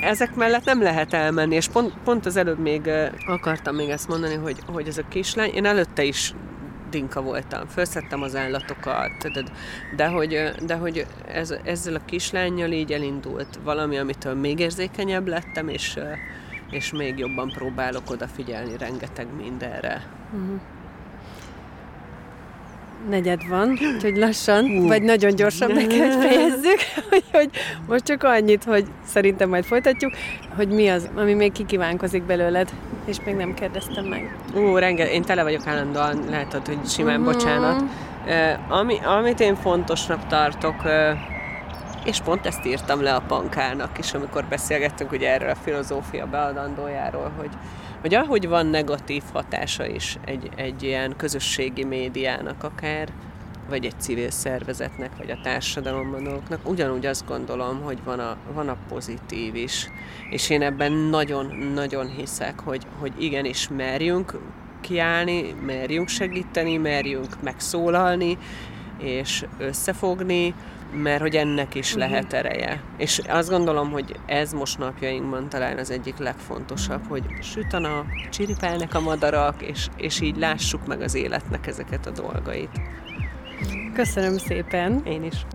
ezek 0.00 0.34
mellett 0.34 0.64
nem 0.64 0.82
lehet 0.82 1.12
elmenni, 1.12 1.54
és 1.54 1.68
pont, 1.68 1.92
pont 2.04 2.26
az 2.26 2.36
előbb 2.36 2.58
még 2.58 2.90
akartam 3.26 3.74
még 3.74 3.88
ezt 3.88 4.08
mondani, 4.08 4.34
hogy, 4.34 4.58
hogy 4.66 4.88
ez 4.88 4.98
a 4.98 5.08
kislány, 5.08 5.50
én 5.50 5.64
előtte 5.64 6.04
is 6.04 6.34
dinka 6.90 7.22
voltam, 7.22 7.66
felszettem 7.66 8.22
az 8.22 8.36
állatokat, 8.36 9.32
de, 9.32 9.42
de 9.96 10.06
hogy, 10.06 10.52
de 10.66 10.74
hogy 10.74 11.06
ez, 11.28 11.54
ezzel 11.64 11.94
a 11.94 12.04
kislányjal 12.04 12.70
így 12.70 12.92
elindult 12.92 13.58
valami, 13.64 13.98
amitől 13.98 14.34
még 14.34 14.58
érzékenyebb 14.58 15.26
lettem, 15.26 15.68
és, 15.68 15.98
és 16.70 16.92
még 16.92 17.18
jobban 17.18 17.48
próbálok 17.48 18.10
odafigyelni 18.10 18.76
rengeteg 18.76 19.26
mindenre. 19.36 20.02
Uh-huh. 20.32 20.60
Negyed 23.08 23.48
van, 23.48 23.78
úgyhogy 23.94 24.16
lassan, 24.16 24.64
uh. 24.64 24.86
vagy 24.86 25.02
nagyon 25.02 25.34
gyorsan 25.34 25.70
meg 25.70 25.86
kell 25.86 26.10
fejezzük, 26.10 26.78
hogy, 27.32 27.50
most 27.88 28.04
csak 28.04 28.22
annyit, 28.22 28.64
hogy 28.64 28.84
szerintem 29.06 29.48
majd 29.48 29.64
folytatjuk, 29.64 30.12
hogy 30.56 30.68
mi 30.68 30.88
az, 30.88 31.08
ami 31.16 31.34
még 31.34 31.52
kikívánkozik 31.52 32.22
belőled, 32.22 32.68
és 33.04 33.16
még 33.24 33.34
nem 33.34 33.54
kérdeztem 33.54 34.04
meg. 34.04 34.36
Ú, 34.54 34.76
rengeteg, 34.76 35.12
én 35.12 35.22
tele 35.22 35.42
vagyok 35.42 35.66
állandóan, 35.66 36.24
lehet, 36.28 36.52
hogy 36.52 36.78
simán 36.86 37.20
uh-huh. 37.20 37.34
bocsánat. 37.34 37.82
Uh, 38.26 38.78
ami, 38.78 38.98
amit 39.04 39.40
én 39.40 39.54
fontosnak 39.54 40.26
tartok, 40.26 40.84
uh, 40.84 41.18
és 42.04 42.20
pont 42.20 42.46
ezt 42.46 42.66
írtam 42.66 43.02
le 43.02 43.14
a 43.14 43.20
pankának 43.20 43.98
is, 43.98 44.14
amikor 44.14 44.44
beszélgettünk 44.44 45.12
ugye 45.12 45.32
erről 45.32 45.50
a 45.50 45.54
filozófia 45.54 46.26
beadandójáról, 46.26 47.32
hogy, 47.36 47.50
hogy 48.00 48.14
ahogy 48.14 48.48
van 48.48 48.66
negatív 48.66 49.22
hatása 49.32 49.86
is 49.86 50.18
egy, 50.24 50.48
egy 50.56 50.82
ilyen 50.82 51.16
közösségi 51.16 51.84
médiának 51.84 52.64
akár, 52.64 53.08
vagy 53.68 53.84
egy 53.84 54.00
civil 54.00 54.30
szervezetnek, 54.30 55.10
vagy 55.18 55.30
a 55.30 55.40
társadalomban 55.42 56.40
ugyanúgy 56.64 57.06
azt 57.06 57.26
gondolom, 57.26 57.80
hogy 57.82 57.98
van 58.04 58.18
a, 58.18 58.36
van 58.52 58.68
a 58.68 58.76
pozitív 58.88 59.54
is. 59.54 59.88
És 60.30 60.50
én 60.50 60.62
ebben 60.62 60.92
nagyon-nagyon 60.92 62.06
hiszek, 62.06 62.60
hogy, 62.60 62.86
hogy 62.98 63.12
igenis 63.18 63.68
merjünk 63.76 64.38
kiállni, 64.80 65.54
merjünk 65.66 66.08
segíteni, 66.08 66.76
merjünk 66.76 67.42
megszólalni, 67.42 68.38
és 68.98 69.44
összefogni, 69.58 70.54
mert 70.92 71.20
hogy 71.20 71.36
ennek 71.36 71.74
is 71.74 71.94
uh-huh. 71.94 72.10
lehet 72.10 72.32
ereje. 72.32 72.82
És 72.96 73.20
azt 73.28 73.50
gondolom, 73.50 73.90
hogy 73.90 74.14
ez 74.26 74.52
most 74.52 74.78
napjainkban 74.78 75.48
talán 75.48 75.78
az 75.78 75.90
egyik 75.90 76.18
legfontosabb, 76.18 77.06
hogy 77.08 77.22
süt 77.42 77.72
a 77.72 77.78
nap, 77.78 78.04
csiripelnek 78.30 78.94
a 78.94 79.00
madarak, 79.00 79.62
és, 79.62 79.88
és 79.96 80.20
így 80.20 80.36
lássuk 80.36 80.86
meg 80.86 81.00
az 81.00 81.14
életnek 81.14 81.66
ezeket 81.66 82.06
a 82.06 82.10
dolgait. 82.10 82.80
Köszönöm 83.94 84.38
szépen! 84.38 85.00
Én 85.04 85.22
is. 85.22 85.46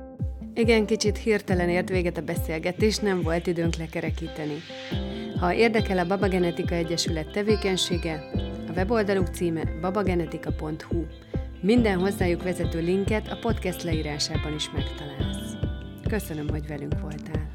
Igen, 0.54 0.86
kicsit 0.86 1.18
hirtelen 1.18 1.70
ért 1.70 1.90
véget 1.90 2.18
a 2.18 2.22
beszélgetés, 2.22 2.98
nem 2.98 3.22
volt 3.22 3.48
időnk 3.48 3.76
lekerekíteni. 3.76 4.62
Ha 5.40 5.54
érdekel 5.54 5.98
a 5.98 6.06
Baba 6.06 6.28
Genetika 6.28 6.76
Egyesület 6.76 7.32
tevékenysége, 7.32 8.30
a 8.68 8.72
weboldaluk 8.76 9.28
címe 9.28 9.64
babagenetika.hu. 9.82 11.06
Minden 11.66 12.00
hozzájuk 12.00 12.44
vezető 12.44 12.80
linket 12.80 13.28
a 13.28 13.38
podcast 13.42 13.84
leírásában 13.84 14.54
is 14.54 14.70
megtalálsz. 14.72 15.54
Köszönöm, 16.10 16.50
hogy 16.50 16.68
velünk 16.68 17.00
voltál. 17.00 17.55